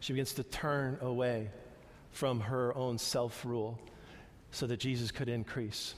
She 0.00 0.12
begins 0.12 0.32
to 0.34 0.42
turn 0.42 0.98
away 1.00 1.50
from 2.10 2.40
her 2.40 2.74
own 2.76 2.98
self 2.98 3.44
rule 3.44 3.78
so 4.50 4.66
that 4.66 4.78
Jesus 4.78 5.10
could 5.10 5.28
increase. 5.28 5.94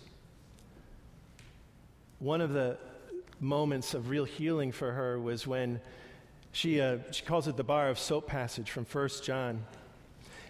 One 2.18 2.40
of 2.40 2.52
the 2.52 2.78
moments 3.38 3.94
of 3.94 4.08
real 4.08 4.24
healing 4.24 4.72
for 4.72 4.92
her 4.92 5.20
was 5.20 5.46
when 5.46 5.80
she, 6.52 6.80
uh, 6.80 6.98
she 7.10 7.22
calls 7.22 7.46
it 7.46 7.56
the 7.56 7.64
bar 7.64 7.90
of 7.90 7.98
soap 7.98 8.26
passage 8.26 8.70
from 8.70 8.86
1 8.86 9.08
John. 9.22 9.64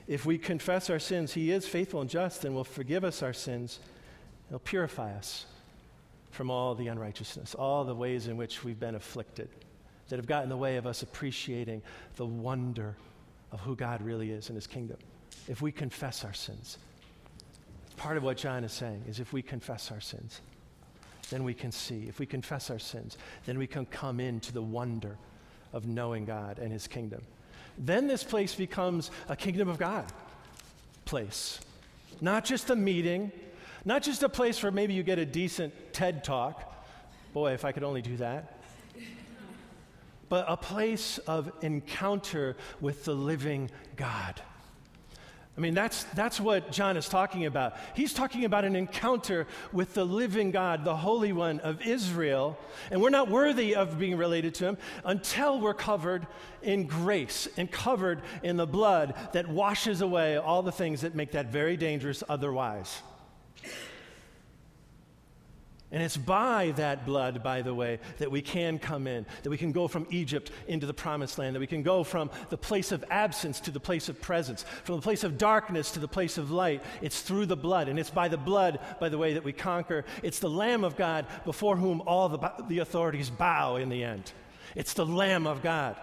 If 0.06 0.24
we 0.24 0.38
confess 0.38 0.88
our 0.88 1.00
sins, 1.00 1.32
he 1.32 1.50
is 1.50 1.66
faithful 1.66 2.00
and 2.00 2.08
just 2.08 2.44
and 2.44 2.54
will 2.54 2.62
forgive 2.62 3.02
us 3.02 3.22
our 3.22 3.32
sins. 3.32 3.80
He'll 4.48 4.60
purify 4.60 5.12
us 5.14 5.46
from 6.36 6.50
all 6.50 6.74
the 6.74 6.88
unrighteousness, 6.88 7.54
all 7.54 7.84
the 7.84 7.94
ways 7.94 8.26
in 8.28 8.36
which 8.36 8.62
we've 8.62 8.78
been 8.78 8.94
afflicted 8.94 9.48
that 10.08 10.16
have 10.16 10.26
gotten 10.26 10.44
in 10.44 10.48
the 10.50 10.56
way 10.56 10.76
of 10.76 10.86
us 10.86 11.02
appreciating 11.02 11.80
the 12.16 12.26
wonder 12.26 12.94
of 13.52 13.60
who 13.60 13.74
God 13.74 14.02
really 14.02 14.30
is 14.30 14.50
in 14.50 14.54
his 14.54 14.66
kingdom. 14.66 14.98
If 15.48 15.62
we 15.62 15.72
confess 15.72 16.24
our 16.24 16.34
sins, 16.34 16.76
part 17.96 18.18
of 18.18 18.22
what 18.22 18.36
John 18.36 18.64
is 18.64 18.72
saying 18.72 19.04
is 19.08 19.18
if 19.18 19.32
we 19.32 19.40
confess 19.40 19.90
our 19.90 20.00
sins, 20.00 20.42
then 21.30 21.42
we 21.42 21.54
can 21.54 21.72
see. 21.72 22.04
If 22.06 22.18
we 22.18 22.26
confess 22.26 22.70
our 22.70 22.78
sins, 22.78 23.16
then 23.46 23.58
we 23.58 23.66
can 23.66 23.86
come 23.86 24.20
into 24.20 24.52
the 24.52 24.62
wonder 24.62 25.16
of 25.72 25.86
knowing 25.86 26.26
God 26.26 26.58
and 26.58 26.70
His 26.70 26.86
kingdom. 26.86 27.22
Then 27.78 28.06
this 28.06 28.22
place 28.22 28.54
becomes 28.54 29.10
a 29.28 29.36
kingdom 29.36 29.68
of 29.68 29.78
God 29.78 30.04
place. 31.06 31.60
Not 32.20 32.44
just 32.44 32.68
a 32.70 32.76
meeting, 32.76 33.32
not 33.86 34.02
just 34.02 34.24
a 34.24 34.28
place 34.28 34.60
where 34.62 34.72
maybe 34.72 34.94
you 34.94 35.04
get 35.04 35.18
a 35.20 35.24
decent 35.24 35.72
TED 35.92 36.24
talk. 36.24 36.74
Boy, 37.32 37.52
if 37.52 37.64
I 37.64 37.70
could 37.70 37.84
only 37.84 38.02
do 38.02 38.16
that. 38.16 38.58
But 40.28 40.44
a 40.48 40.56
place 40.56 41.18
of 41.18 41.52
encounter 41.62 42.56
with 42.80 43.04
the 43.04 43.14
living 43.14 43.70
God. 43.94 44.42
I 45.56 45.60
mean, 45.60 45.72
that's, 45.72 46.02
that's 46.14 46.40
what 46.40 46.72
John 46.72 46.96
is 46.96 47.08
talking 47.08 47.46
about. 47.46 47.76
He's 47.94 48.12
talking 48.12 48.44
about 48.44 48.64
an 48.64 48.74
encounter 48.74 49.46
with 49.72 49.94
the 49.94 50.04
living 50.04 50.50
God, 50.50 50.84
the 50.84 50.96
Holy 50.96 51.32
One 51.32 51.60
of 51.60 51.80
Israel. 51.86 52.58
And 52.90 53.00
we're 53.00 53.10
not 53.10 53.30
worthy 53.30 53.76
of 53.76 54.00
being 54.00 54.16
related 54.18 54.52
to 54.56 54.66
him 54.66 54.78
until 55.04 55.60
we're 55.60 55.74
covered 55.74 56.26
in 56.60 56.88
grace 56.88 57.46
and 57.56 57.70
covered 57.70 58.20
in 58.42 58.56
the 58.56 58.66
blood 58.66 59.14
that 59.32 59.48
washes 59.48 60.00
away 60.00 60.36
all 60.36 60.62
the 60.62 60.72
things 60.72 61.02
that 61.02 61.14
make 61.14 61.30
that 61.32 61.46
very 61.46 61.76
dangerous 61.76 62.24
otherwise. 62.28 63.00
And 65.92 66.02
it's 66.02 66.16
by 66.16 66.72
that 66.76 67.06
blood, 67.06 67.44
by 67.44 67.62
the 67.62 67.72
way, 67.72 68.00
that 68.18 68.30
we 68.30 68.42
can 68.42 68.80
come 68.80 69.06
in, 69.06 69.24
that 69.44 69.50
we 69.50 69.56
can 69.56 69.70
go 69.70 69.86
from 69.86 70.06
Egypt 70.10 70.50
into 70.66 70.84
the 70.84 70.92
promised 70.92 71.38
land, 71.38 71.54
that 71.54 71.60
we 71.60 71.66
can 71.68 71.84
go 71.84 72.02
from 72.02 72.28
the 72.50 72.58
place 72.58 72.90
of 72.90 73.04
absence 73.08 73.60
to 73.60 73.70
the 73.70 73.78
place 73.78 74.08
of 74.08 74.20
presence, 74.20 74.64
from 74.82 74.96
the 74.96 75.02
place 75.02 75.22
of 75.22 75.38
darkness 75.38 75.92
to 75.92 76.00
the 76.00 76.08
place 76.08 76.38
of 76.38 76.50
light. 76.50 76.82
It's 77.02 77.22
through 77.22 77.46
the 77.46 77.56
blood. 77.56 77.88
And 77.88 78.00
it's 78.00 78.10
by 78.10 78.26
the 78.26 78.36
blood, 78.36 78.80
by 78.98 79.08
the 79.08 79.18
way, 79.18 79.34
that 79.34 79.44
we 79.44 79.52
conquer. 79.52 80.04
It's 80.24 80.40
the 80.40 80.50
Lamb 80.50 80.82
of 80.82 80.96
God 80.96 81.26
before 81.44 81.76
whom 81.76 82.02
all 82.04 82.28
the, 82.28 82.52
the 82.68 82.80
authorities 82.80 83.30
bow 83.30 83.76
in 83.76 83.88
the 83.88 84.02
end. 84.02 84.32
It's 84.74 84.92
the 84.92 85.06
Lamb 85.06 85.46
of 85.46 85.62
God. 85.62 85.96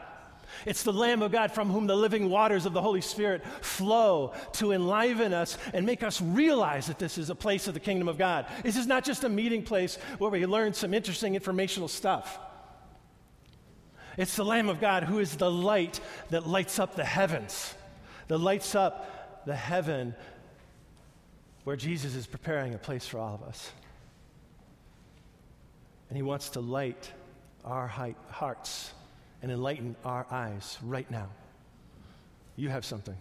It's 0.66 0.84
the 0.84 0.94
Lamb 0.94 1.22
of 1.22 1.32
God 1.32 1.52
from 1.52 1.70
whom 1.70 1.88
the 1.88 1.96
living 1.96 2.30
waters 2.30 2.66
of 2.66 2.74
the 2.74 2.82
Holy 2.82 3.02
Spirit 3.02 3.46
flow 3.62 4.34
to 4.54 4.72
enliven 4.72 5.34
us 5.34 5.58
and 5.74 5.86
make 5.86 6.04
us 6.04 6.22
realize 6.22 6.88
that 6.88 7.00
this 7.00 7.18
is 7.18 7.30
a 7.30 7.36
place 7.36 7.68
of 7.68 7.74
the 7.74 7.80
kingdom 7.80 8.08
of 8.08 8.18
God. 8.18 8.46
This 8.64 8.78
is 8.78 8.88
not 8.88 9.04
just 9.04 9.24
a 9.24 9.30
meeting 9.30 9.64
place 9.64 9.98
where 10.18 10.32
we 10.32 10.46
learn 10.46 10.74
some 10.74 10.94
interesting 10.94 11.36
informational 11.36 11.88
stuff. 11.88 12.40
It's 14.18 14.36
the 14.36 14.46
Lamb 14.46 14.70
of 14.70 14.80
God 14.80 15.04
who 15.04 15.20
is 15.20 15.36
the 15.38 15.50
light 15.50 16.00
that 16.30 16.48
lights 16.48 16.80
up 16.80 16.96
the 16.96 17.06
heavens, 17.06 17.74
that 18.28 18.38
lights 18.38 18.76
up 18.76 19.46
the 19.46 19.56
heaven 19.56 20.16
where 21.64 21.76
Jesus 21.76 22.16
is 22.16 22.28
preparing 22.28 22.74
a 22.74 22.78
place 22.78 23.08
for 23.08 23.18
all 23.18 23.36
of 23.36 23.44
us. 23.44 23.72
And 26.10 26.18
he 26.18 26.22
wants 26.22 26.50
to 26.50 26.60
light 26.60 27.12
our 27.66 27.88
hearts 27.88 28.92
and 29.44 29.52
enlighten 29.52 29.96
our 30.04 30.26
eyes 30.32 30.80
right 30.82 31.10
now. 31.12 31.28
You 32.56 32.70
have 32.70 32.86
something. 32.86 33.18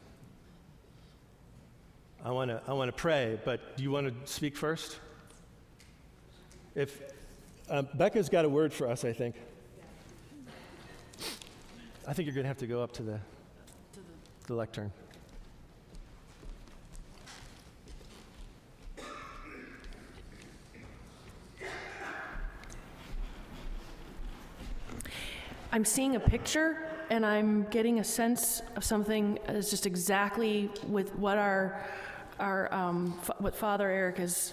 I 2.25 2.31
want 2.31 2.51
to 2.51 2.63
I 2.67 2.73
wanna 2.73 2.93
pray, 2.93 3.39
but 3.45 3.77
do 3.77 3.83
you 3.83 3.91
want 3.91 4.07
to 4.07 4.33
speak 4.33 4.57
first? 4.57 4.99
If 6.75 7.03
um, 7.69 7.89
Becca's 7.95 8.29
got 8.29 8.45
a 8.45 8.49
word 8.49 8.73
for 8.73 8.89
us, 8.89 9.05
I 9.05 9.13
think. 9.13 9.35
I 12.07 12.13
think 12.13 12.27
you're 12.27 12.35
going 12.35 12.45
to 12.45 12.49
have 12.49 12.59
to 12.59 12.67
go 12.67 12.83
up 12.83 12.93
to 12.95 13.03
the, 13.03 13.21
the 14.47 14.55
lectern. 14.55 14.91
I'm 25.75 25.87
seeing 25.87 26.17
a 26.17 26.21
picture 26.21 26.87
and 27.09 27.25
I'm 27.25 27.63
getting 27.71 27.99
a 27.99 28.05
sense 28.05 28.61
of 28.77 28.85
something 28.85 29.39
that's 29.47 29.71
just 29.71 29.87
exactly 29.87 30.69
with 30.87 31.15
what 31.15 31.39
our, 31.39 31.83
our 32.39 32.73
um, 32.75 33.19
f- 33.23 33.31
what 33.39 33.57
Father 33.57 33.89
Eirik 33.89 34.21
is, 34.21 34.53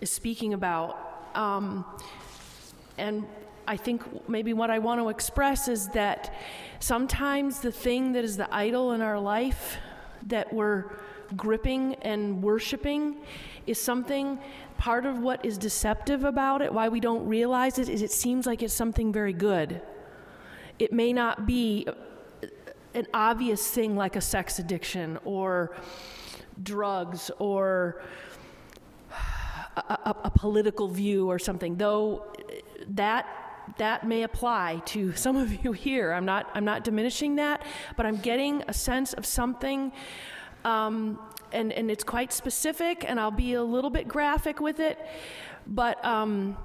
is 0.00 0.10
speaking 0.10 0.52
about. 0.52 1.30
Um, 1.36 1.84
and 2.98 3.24
I 3.68 3.76
think 3.76 4.28
maybe 4.28 4.52
what 4.54 4.70
I 4.70 4.80
want 4.80 5.00
to 5.00 5.08
express 5.08 5.68
is 5.68 5.86
that 5.90 6.34
sometimes 6.80 7.60
the 7.60 7.70
thing 7.70 8.12
that 8.14 8.24
is 8.24 8.36
the 8.36 8.52
idol 8.52 8.90
in 8.90 9.00
our 9.02 9.20
life 9.20 9.76
that 10.26 10.52
we're 10.52 10.86
gripping 11.36 11.94
and 12.02 12.42
worshiping 12.42 13.18
is 13.68 13.80
something 13.80 14.40
part 14.78 15.06
of 15.06 15.20
what 15.20 15.44
is 15.44 15.56
deceptive 15.56 16.24
about 16.24 16.60
it 16.60 16.72
why 16.72 16.88
we 16.88 17.00
don't 17.00 17.26
realize 17.26 17.78
it 17.78 17.88
is 17.88 18.02
it 18.02 18.10
seems 18.10 18.46
like 18.46 18.62
it's 18.62 18.74
something 18.74 19.12
very 19.12 19.32
good 19.32 19.80
it 20.78 20.92
may 20.92 21.12
not 21.12 21.46
be 21.46 21.86
an 22.94 23.06
obvious 23.12 23.68
thing 23.68 23.96
like 23.96 24.16
a 24.16 24.20
sex 24.20 24.58
addiction 24.58 25.18
or 25.24 25.76
drugs 26.62 27.30
or 27.38 28.02
a, 29.76 29.80
a, 29.80 30.16
a, 30.24 30.30
political 30.30 30.88
view 30.88 31.28
or 31.28 31.38
something, 31.38 31.76
though 31.76 32.32
that 32.90 33.26
that 33.78 34.06
may 34.06 34.22
apply 34.22 34.82
to 34.84 35.12
some 35.14 35.36
of 35.36 35.64
you 35.64 35.72
here. 35.72 36.12
I'm 36.12 36.24
not 36.24 36.48
I'm 36.54 36.64
not 36.64 36.84
diminishing 36.84 37.36
that, 37.36 37.64
but 37.96 38.06
I'm 38.06 38.18
getting 38.18 38.62
a 38.68 38.74
sense 38.74 39.12
of 39.12 39.26
something. 39.26 39.92
Um, 40.64 41.18
and, 41.52 41.72
and 41.72 41.90
it's 41.90 42.04
quite 42.04 42.32
specific, 42.32 43.04
and 43.06 43.20
I'll 43.20 43.30
be 43.30 43.54
a 43.54 43.62
little 43.62 43.90
bit 43.90 44.08
graphic 44.08 44.60
with 44.60 44.80
it. 44.80 44.98
But 45.66 46.04
um, 46.04 46.56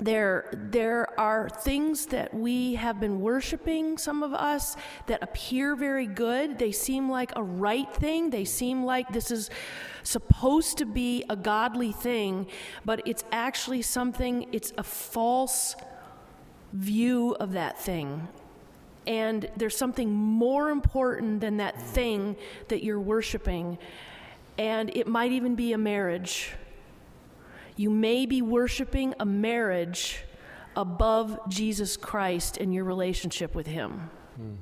there, 0.00 0.48
there 0.52 1.18
are 1.18 1.48
things 1.48 2.06
that 2.06 2.32
we 2.32 2.74
have 2.74 3.00
been 3.00 3.20
worshiping, 3.20 3.98
some 3.98 4.22
of 4.22 4.32
us, 4.32 4.76
that 5.06 5.22
appear 5.22 5.74
very 5.74 6.06
good. 6.06 6.58
They 6.58 6.72
seem 6.72 7.10
like 7.10 7.32
a 7.34 7.42
right 7.42 7.92
thing. 7.92 8.30
They 8.30 8.44
seem 8.44 8.84
like 8.84 9.08
this 9.12 9.30
is 9.30 9.50
supposed 10.04 10.78
to 10.78 10.86
be 10.86 11.24
a 11.28 11.36
godly 11.36 11.92
thing, 11.92 12.46
but 12.84 13.02
it's 13.06 13.24
actually 13.32 13.82
something, 13.82 14.46
it's 14.52 14.72
a 14.78 14.84
false 14.84 15.74
view 16.72 17.34
of 17.40 17.52
that 17.52 17.80
thing. 17.80 18.28
And 19.06 19.48
there's 19.56 19.76
something 19.76 20.12
more 20.12 20.70
important 20.70 21.40
than 21.40 21.56
that 21.56 21.80
thing 21.80 22.36
that 22.68 22.84
you're 22.84 23.00
worshiping. 23.00 23.78
And 24.58 24.94
it 24.94 25.06
might 25.06 25.32
even 25.32 25.54
be 25.54 25.72
a 25.72 25.78
marriage 25.78 26.52
you 27.78 27.90
may 27.90 28.26
be 28.26 28.42
worshiping 28.42 29.14
a 29.20 29.24
marriage 29.24 30.24
above 30.76 31.38
Jesus 31.48 31.96
Christ 31.96 32.56
in 32.56 32.72
your 32.72 32.84
relationship 32.84 33.54
with 33.54 33.68
Him. 33.68 34.10
Mm. 34.40 34.56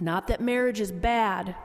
Not 0.00 0.28
that 0.28 0.40
marriage 0.40 0.80
is 0.80 0.92
bad 0.92 1.56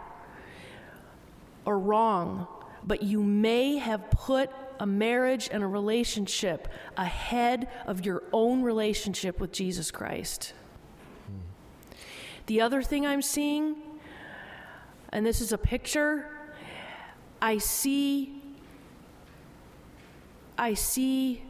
or 1.66 1.78
wrong, 1.78 2.48
but 2.84 3.04
you 3.04 3.24
may 3.24 3.78
have 3.78 4.10
put 4.10 4.50
a 4.80 4.88
marriage 4.88 5.50
and 5.52 5.64
a 5.64 5.68
relationship 5.68 6.68
ahead 6.98 7.70
of 7.86 8.04
your 8.04 8.24
own 8.34 8.64
relationship 8.64 9.40
with 9.40 9.52
Jesus 9.52 9.92
Christ. 9.92 10.54
The 12.48 12.60
other 12.60 12.82
thing 12.82 13.06
I'm 13.06 13.22
seeing, 13.22 13.76
and 15.10 15.26
this 15.26 15.42
is 15.42 15.54
a 15.54 15.58
picture, 15.58 16.28
I 17.40 17.60
see 17.60 18.43
I 20.58 20.74
see 20.74 21.44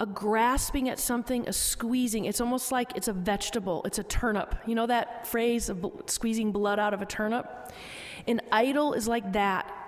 a 0.00 0.06
grasping 0.06 0.88
at 0.88 0.98
something, 0.98 1.48
a 1.48 1.52
squeezing. 1.52 2.24
It's 2.24 2.40
almost 2.40 2.70
like 2.70 2.96
it's 2.96 3.08
a 3.08 3.12
vegetable, 3.12 3.82
it's 3.84 3.98
a 3.98 4.04
turnip. 4.04 4.54
You 4.66 4.74
know 4.74 4.86
that 4.86 5.26
phrase 5.26 5.68
of 5.68 5.84
squeezing 6.06 6.52
blood 6.52 6.78
out 6.78 6.94
of 6.94 7.02
a 7.02 7.06
turnip? 7.06 7.72
An 8.26 8.40
idol 8.52 8.92
is 8.92 9.08
like 9.08 9.32
that. 9.32 9.87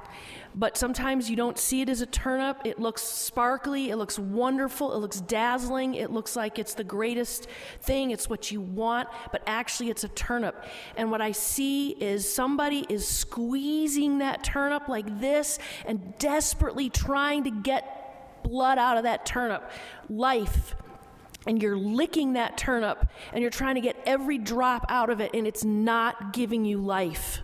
But 0.54 0.76
sometimes 0.76 1.30
you 1.30 1.36
don't 1.36 1.58
see 1.58 1.80
it 1.80 1.88
as 1.88 2.00
a 2.00 2.06
turnip. 2.06 2.62
It 2.64 2.80
looks 2.80 3.02
sparkly, 3.02 3.90
it 3.90 3.96
looks 3.96 4.18
wonderful, 4.18 4.92
it 4.94 4.98
looks 4.98 5.20
dazzling, 5.20 5.94
it 5.94 6.10
looks 6.10 6.34
like 6.34 6.58
it's 6.58 6.74
the 6.74 6.84
greatest 6.84 7.46
thing, 7.82 8.10
it's 8.10 8.28
what 8.28 8.50
you 8.50 8.60
want, 8.60 9.08
but 9.30 9.42
actually 9.46 9.90
it's 9.90 10.02
a 10.02 10.08
turnip. 10.08 10.64
And 10.96 11.10
what 11.10 11.20
I 11.20 11.32
see 11.32 11.90
is 11.90 12.32
somebody 12.32 12.84
is 12.88 13.06
squeezing 13.06 14.18
that 14.18 14.42
turnip 14.42 14.88
like 14.88 15.20
this 15.20 15.58
and 15.86 16.18
desperately 16.18 16.90
trying 16.90 17.44
to 17.44 17.50
get 17.50 18.42
blood 18.42 18.78
out 18.78 18.96
of 18.96 19.04
that 19.04 19.24
turnip, 19.24 19.70
life. 20.08 20.74
And 21.46 21.62
you're 21.62 21.76
licking 21.76 22.34
that 22.34 22.58
turnip 22.58 23.08
and 23.32 23.40
you're 23.40 23.50
trying 23.50 23.76
to 23.76 23.80
get 23.80 23.96
every 24.04 24.36
drop 24.36 24.84
out 24.88 25.10
of 25.10 25.20
it, 25.20 25.30
and 25.32 25.46
it's 25.46 25.64
not 25.64 26.32
giving 26.32 26.64
you 26.64 26.78
life. 26.78 27.42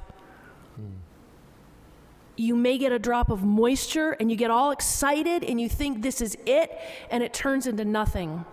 You 2.37 2.55
may 2.55 2.79
get 2.79 2.93
a 2.93 2.99
drop 2.99 3.31
of 3.31 3.43
moisture 3.43 4.13
and 4.13 4.31
you 4.31 4.37
get 4.37 4.51
all 4.51 4.71
excited 4.71 5.43
and 5.43 5.61
you 5.61 5.69
think 5.69 6.03
this 6.03 6.21
is 6.21 6.37
it, 6.47 6.77
and 7.11 7.23
it 7.23 7.33
turns 7.33 7.67
into 7.67 7.85
nothing. 7.85 8.45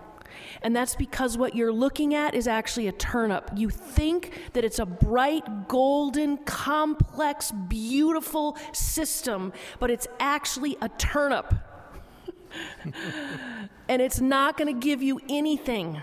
And 0.62 0.74
that's 0.74 0.94
because 0.94 1.36
what 1.36 1.54
you're 1.54 1.72
looking 1.72 2.14
at 2.14 2.34
is 2.34 2.48
actually 2.48 2.88
a 2.88 2.92
turnip. 2.92 3.50
You 3.54 3.70
think 3.70 4.32
that 4.54 4.64
it's 4.64 4.78
a 4.78 4.86
bright, 4.86 5.68
golden, 5.68 6.38
complex, 6.38 7.52
beautiful 7.68 8.56
system, 8.72 9.52
but 9.78 9.90
it's 9.90 10.06
actually 10.18 10.76
a 10.80 10.88
turnip. 10.88 11.54
and 13.88 14.00
it's 14.00 14.20
not 14.20 14.56
going 14.56 14.72
to 14.72 14.80
give 14.80 15.02
you 15.02 15.20
anything. 15.28 16.02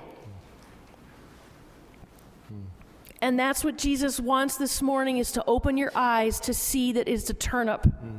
And 3.22 3.40
that's 3.40 3.64
what 3.64 3.78
Jesus 3.78 4.20
wants 4.20 4.58
this 4.58 4.82
morning 4.82 5.18
is 5.18 5.32
to 5.34 5.44
open 5.46 5.78
your 5.78 5.92
eyes 5.96 6.40
to 6.42 6.54
see 6.54 6.92
that 6.94 7.08
it's 7.08 7.30
a 7.30 7.34
turnip. 7.34 7.86
Hmm. 7.86 8.18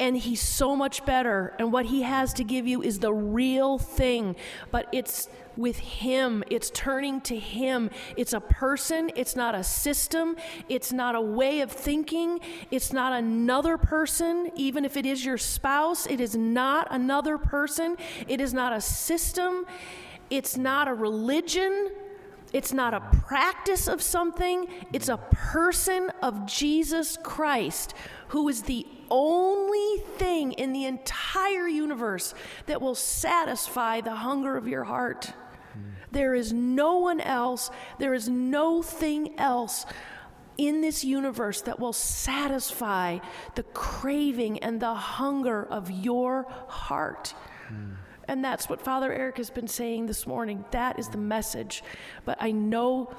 and 0.00 0.16
he's 0.16 0.40
so 0.40 0.74
much 0.74 1.04
better 1.04 1.54
and 1.58 1.70
what 1.72 1.84
he 1.86 2.02
has 2.02 2.32
to 2.34 2.44
give 2.44 2.66
you 2.66 2.82
is 2.82 3.00
the 3.00 3.12
real 3.12 3.78
thing, 3.78 4.34
but 4.70 4.88
it's 4.92 5.28
with 5.56 5.78
Him. 5.78 6.42
It's 6.50 6.70
turning 6.70 7.20
to 7.22 7.38
Him. 7.38 7.90
It's 8.16 8.32
a 8.32 8.40
person, 8.40 9.10
it's 9.14 9.36
not 9.36 9.54
a 9.54 9.62
system, 9.62 10.36
it's 10.68 10.92
not 10.92 11.14
a 11.14 11.20
way 11.20 11.60
of 11.60 11.70
thinking, 11.70 12.40
it's 12.70 12.92
not 12.92 13.12
another 13.12 13.76
person. 13.76 14.50
Even 14.56 14.84
if 14.84 14.96
it 14.96 15.06
is 15.06 15.24
your 15.24 15.38
spouse, 15.38 16.06
it 16.06 16.20
is 16.20 16.34
not 16.34 16.88
another 16.90 17.38
person, 17.38 17.96
it 18.26 18.40
is 18.40 18.54
not 18.54 18.72
a 18.72 18.80
system, 18.80 19.66
it's 20.30 20.56
not 20.56 20.88
a 20.88 20.94
religion. 20.94 21.90
It's 22.52 22.72
not 22.72 22.94
a 22.94 23.00
practice 23.00 23.86
of 23.86 24.02
something, 24.02 24.66
it's 24.92 25.08
a 25.08 25.18
person 25.18 26.10
of 26.22 26.46
Jesus 26.46 27.16
Christ 27.22 27.94
who 28.28 28.48
is 28.48 28.62
the 28.62 28.86
only 29.10 30.02
thing 30.16 30.52
in 30.52 30.72
the 30.72 30.84
entire 30.84 31.68
universe 31.68 32.34
that 32.66 32.80
will 32.80 32.94
satisfy 32.94 34.00
the 34.00 34.14
hunger 34.14 34.56
of 34.56 34.66
your 34.66 34.84
heart. 34.84 35.32
There 36.12 36.34
is 36.34 36.52
no 36.52 36.98
one 36.98 37.20
else, 37.20 37.70
there 37.98 38.14
is 38.14 38.28
no 38.28 38.82
thing 38.82 39.38
else 39.38 39.86
in 40.58 40.80
this 40.80 41.04
universe 41.04 41.62
that 41.62 41.78
will 41.78 41.92
satisfy 41.92 43.18
the 43.54 43.62
craving 43.62 44.58
and 44.58 44.80
the 44.80 44.94
hunger 44.94 45.64
of 45.64 45.90
your 45.90 46.46
heart. 46.68 47.34
Mm. 47.72 47.96
And 48.30 48.44
that's 48.44 48.68
what 48.68 48.80
Father 48.80 49.10
Eirik 49.10 49.38
has 49.38 49.50
been 49.50 49.66
saying 49.66 50.06
this 50.06 50.24
morning. 50.24 50.64
That 50.70 51.00
is 51.00 51.08
the 51.08 51.18
message. 51.18 51.82
But 52.24 52.38
I 52.40 52.52
know 52.52 53.12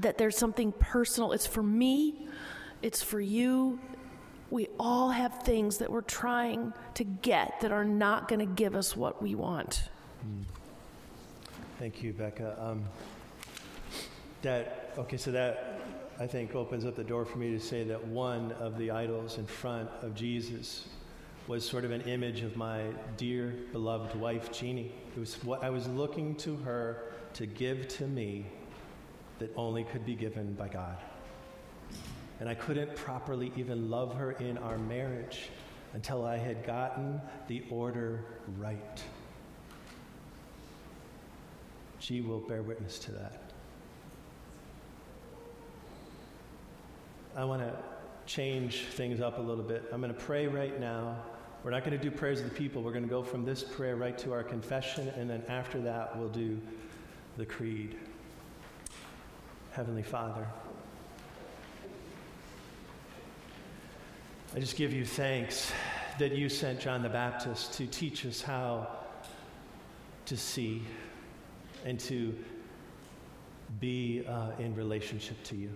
that 0.00 0.18
there's 0.18 0.36
something 0.36 0.72
personal. 0.72 1.30
It's 1.30 1.46
for 1.46 1.62
me, 1.62 2.26
it's 2.82 3.04
for 3.04 3.20
you. 3.20 3.78
We 4.50 4.66
all 4.80 5.10
have 5.10 5.44
things 5.44 5.78
that 5.78 5.92
we're 5.92 6.00
trying 6.00 6.72
to 6.94 7.04
get 7.04 7.60
that 7.60 7.70
are 7.70 7.84
not 7.84 8.26
going 8.26 8.40
to 8.40 8.52
give 8.52 8.74
us 8.74 8.96
what 8.96 9.22
we 9.22 9.36
want. 9.36 9.88
Thank 11.78 12.02
you, 12.02 12.12
Becca. 12.12 12.56
Um, 12.60 12.82
that 14.42 14.92
okay, 14.98 15.16
so 15.16 15.30
that 15.30 15.80
I 16.18 16.26
think 16.26 16.56
opens 16.56 16.84
up 16.84 16.96
the 16.96 17.04
door 17.04 17.24
for 17.24 17.38
me 17.38 17.52
to 17.52 17.60
say 17.60 17.84
that 17.84 18.04
one 18.08 18.50
of 18.58 18.76
the 18.76 18.90
idols 18.90 19.38
in 19.38 19.46
front 19.46 19.88
of 20.02 20.16
Jesus 20.16 20.88
was 21.46 21.68
sort 21.68 21.84
of 21.84 21.90
an 21.90 22.00
image 22.02 22.42
of 22.42 22.56
my 22.56 22.84
dear 23.16 23.54
beloved 23.72 24.14
wife 24.16 24.50
Jeannie. 24.52 24.92
It 25.16 25.20
was 25.20 25.34
what 25.44 25.62
I 25.62 25.70
was 25.70 25.86
looking 25.88 26.34
to 26.36 26.56
her 26.56 27.12
to 27.34 27.46
give 27.46 27.88
to 27.88 28.06
me 28.06 28.46
that 29.38 29.52
only 29.56 29.84
could 29.84 30.06
be 30.06 30.14
given 30.14 30.54
by 30.54 30.68
God. 30.68 30.96
And 32.40 32.48
I 32.48 32.54
couldn't 32.54 32.94
properly 32.96 33.52
even 33.56 33.90
love 33.90 34.14
her 34.14 34.32
in 34.32 34.58
our 34.58 34.78
marriage 34.78 35.50
until 35.92 36.24
I 36.24 36.36
had 36.36 36.66
gotten 36.66 37.20
the 37.46 37.62
order 37.70 38.24
right 38.58 39.02
she 42.04 42.20
will 42.20 42.40
bear 42.40 42.62
witness 42.62 42.98
to 42.98 43.12
that. 43.12 43.40
I 47.34 47.44
want 47.44 47.62
to 47.62 47.72
change 48.26 48.84
things 48.90 49.22
up 49.22 49.38
a 49.38 49.40
little 49.40 49.64
bit. 49.64 49.84
I'm 49.90 50.02
going 50.02 50.12
to 50.12 50.20
pray 50.20 50.46
right 50.46 50.78
now. 50.78 51.16
We're 51.64 51.70
not 51.70 51.82
going 51.82 51.96
to 51.98 52.02
do 52.02 52.10
prayers 52.10 52.40
of 52.40 52.50
the 52.50 52.54
people. 52.54 52.82
We're 52.82 52.92
going 52.92 53.04
to 53.04 53.10
go 53.10 53.22
from 53.22 53.46
this 53.46 53.64
prayer 53.64 53.96
right 53.96 54.18
to 54.18 54.34
our 54.34 54.42
confession, 54.42 55.08
and 55.16 55.30
then 55.30 55.42
after 55.48 55.80
that, 55.80 56.14
we'll 56.18 56.28
do 56.28 56.60
the 57.38 57.46
creed. 57.46 57.96
Heavenly 59.72 60.02
Father, 60.02 60.46
I 64.54 64.60
just 64.60 64.76
give 64.76 64.92
you 64.92 65.06
thanks 65.06 65.72
that 66.18 66.32
you 66.32 66.50
sent 66.50 66.80
John 66.80 67.02
the 67.02 67.08
Baptist 67.08 67.72
to 67.74 67.86
teach 67.86 68.26
us 68.26 68.42
how 68.42 68.86
to 70.26 70.36
see 70.36 70.82
and 71.86 71.98
to 72.00 72.34
be 73.80 74.22
uh, 74.28 74.50
in 74.58 74.74
relationship 74.74 75.42
to 75.44 75.56
you. 75.56 75.70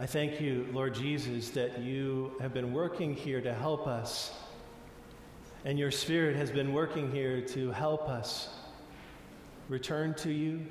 I 0.00 0.06
thank 0.06 0.40
you, 0.40 0.66
Lord 0.72 0.94
Jesus, 0.94 1.50
that 1.50 1.80
you 1.80 2.32
have 2.40 2.54
been 2.54 2.72
working 2.72 3.14
here 3.14 3.42
to 3.42 3.52
help 3.52 3.86
us, 3.86 4.32
and 5.66 5.78
your 5.78 5.90
Spirit 5.90 6.36
has 6.36 6.50
been 6.50 6.72
working 6.72 7.12
here 7.12 7.42
to 7.48 7.70
help 7.70 8.08
us 8.08 8.48
return 9.68 10.14
to 10.14 10.32
you 10.32 10.64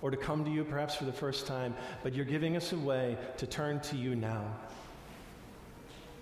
or 0.00 0.10
to 0.10 0.16
come 0.16 0.42
to 0.46 0.50
you 0.50 0.64
perhaps 0.64 0.94
for 0.94 1.04
the 1.04 1.12
first 1.12 1.46
time, 1.46 1.74
but 2.02 2.14
you're 2.14 2.24
giving 2.24 2.56
us 2.56 2.72
a 2.72 2.78
way 2.78 3.18
to 3.36 3.46
turn 3.46 3.78
to 3.80 3.96
you 3.98 4.16
now 4.16 4.42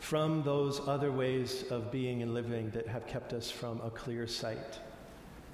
from 0.01 0.43
those 0.43 0.81
other 0.89 1.13
ways 1.13 1.63
of 1.71 1.93
being 1.93 2.21
and 2.21 2.35
living 2.35 2.69
that 2.71 2.89
have 2.89 3.07
kept 3.07 3.33
us 3.33 3.49
from 3.49 3.81
a 3.83 3.91
clear 3.91 4.27
sight 4.27 4.81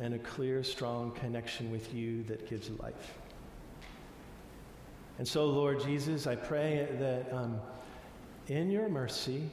and 0.00 0.14
a 0.14 0.18
clear, 0.20 0.64
strong 0.64 1.10
connection 1.10 1.70
with 1.70 1.92
you 1.92 2.22
that 2.22 2.48
gives 2.48 2.70
life. 2.70 3.18
And 5.18 5.26
so, 5.26 5.46
Lord 5.46 5.80
Jesus, 5.80 6.26
I 6.26 6.36
pray 6.36 6.88
that 6.98 7.32
um, 7.32 7.58
in 8.48 8.70
your 8.70 8.88
mercy, 8.88 9.48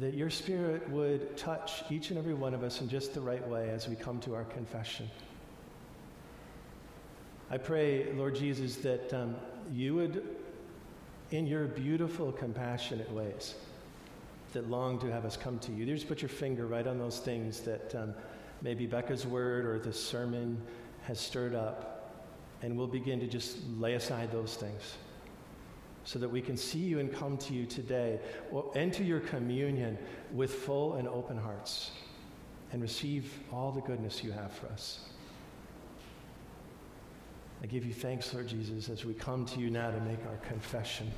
that 0.00 0.14
your 0.14 0.30
Spirit 0.30 0.88
would 0.90 1.36
touch 1.36 1.82
each 1.90 2.10
and 2.10 2.18
every 2.18 2.34
one 2.34 2.52
of 2.52 2.62
us 2.62 2.80
in 2.80 2.88
just 2.88 3.14
the 3.14 3.20
right 3.20 3.46
way 3.48 3.70
as 3.70 3.88
we 3.88 3.96
come 3.96 4.20
to 4.20 4.34
our 4.34 4.44
confession. 4.44 5.08
I 7.50 7.56
pray, 7.56 8.12
Lord 8.12 8.34
Jesus, 8.34 8.76
that 8.76 9.12
um, 9.14 9.34
you 9.72 9.94
would, 9.94 10.22
in 11.30 11.46
your 11.46 11.64
beautiful, 11.64 12.30
compassionate 12.30 13.10
ways, 13.10 13.54
that 14.52 14.68
long 14.68 14.98
to 14.98 15.10
have 15.10 15.24
us 15.24 15.38
come 15.38 15.58
to 15.60 15.72
you, 15.72 15.86
you 15.86 15.94
just 15.94 16.08
put 16.08 16.20
your 16.20 16.28
finger 16.28 16.66
right 16.66 16.86
on 16.86 16.98
those 16.98 17.18
things 17.18 17.60
that 17.60 17.94
um, 17.94 18.14
maybe 18.60 18.84
Becca's 18.86 19.26
word 19.26 19.64
or 19.64 19.78
this 19.78 20.02
sermon 20.02 20.60
has 21.02 21.18
stirred 21.18 21.54
up, 21.54 21.97
and 22.62 22.76
we'll 22.76 22.86
begin 22.86 23.20
to 23.20 23.26
just 23.26 23.58
lay 23.78 23.94
aside 23.94 24.32
those 24.32 24.54
things 24.54 24.96
so 26.04 26.18
that 26.18 26.28
we 26.28 26.40
can 26.40 26.56
see 26.56 26.78
you 26.78 27.00
and 27.00 27.12
come 27.12 27.36
to 27.36 27.52
you 27.52 27.66
today, 27.66 28.18
or 28.50 28.70
enter 28.74 29.02
your 29.02 29.20
communion 29.20 29.98
with 30.32 30.50
full 30.50 30.94
and 30.94 31.06
open 31.06 31.36
hearts, 31.36 31.90
and 32.72 32.80
receive 32.80 33.30
all 33.52 33.70
the 33.70 33.82
goodness 33.82 34.24
you 34.24 34.32
have 34.32 34.50
for 34.50 34.68
us. 34.68 35.00
I 37.62 37.66
give 37.66 37.84
you 37.84 37.92
thanks, 37.92 38.32
Lord 38.32 38.48
Jesus, 38.48 38.88
as 38.88 39.04
we 39.04 39.12
come 39.12 39.44
to 39.46 39.60
you 39.60 39.68
now 39.68 39.90
to 39.90 40.00
make 40.00 40.24
our 40.26 40.36
confession. 40.48 41.10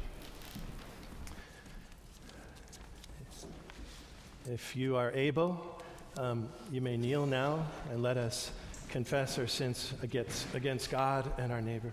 If 4.50 4.74
you 4.74 4.96
are 4.96 5.12
able, 5.12 5.80
um, 6.16 6.48
you 6.72 6.80
may 6.80 6.96
kneel 6.96 7.26
now 7.26 7.66
and 7.92 8.02
let 8.02 8.16
us 8.16 8.50
confess 8.90 9.38
our 9.38 9.46
sins 9.46 9.94
against, 10.02 10.52
against 10.54 10.90
God 10.90 11.30
and 11.38 11.52
our 11.52 11.62
neighbor. 11.62 11.92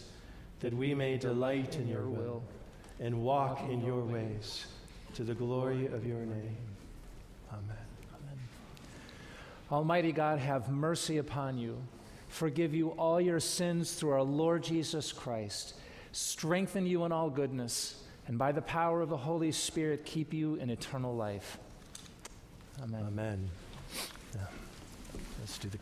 that 0.61 0.73
we 0.73 0.93
may 0.93 1.17
delight 1.17 1.75
in 1.75 1.87
your 1.87 2.07
will 2.07 2.43
and 2.99 3.21
walk 3.21 3.61
in 3.69 3.83
your 3.83 4.03
ways 4.03 4.65
to 5.15 5.23
the 5.23 5.33
glory 5.33 5.87
of 5.87 6.05
your 6.05 6.19
name. 6.19 6.57
Amen. 7.51 7.77
Almighty 9.71 10.11
God, 10.11 10.39
have 10.39 10.69
mercy 10.69 11.17
upon 11.17 11.57
you. 11.57 11.77
Forgive 12.27 12.73
you 12.73 12.89
all 12.91 13.19
your 13.19 13.39
sins 13.39 13.93
through 13.93 14.11
our 14.11 14.21
Lord 14.21 14.63
Jesus 14.63 15.11
Christ. 15.11 15.75
Strengthen 16.11 16.85
you 16.85 17.05
in 17.05 17.11
all 17.11 17.29
goodness, 17.29 18.03
and 18.27 18.37
by 18.37 18.51
the 18.51 18.61
power 18.61 19.01
of 19.01 19.09
the 19.09 19.17
Holy 19.17 19.51
Spirit, 19.51 20.05
keep 20.05 20.33
you 20.33 20.55
in 20.55 20.69
eternal 20.69 21.15
life. 21.15 21.57
Amen. 22.83 23.03
Amen. 23.07 23.49
Yeah. 24.35 24.41
Let's 25.39 25.57
do 25.57 25.69
the 25.69 25.77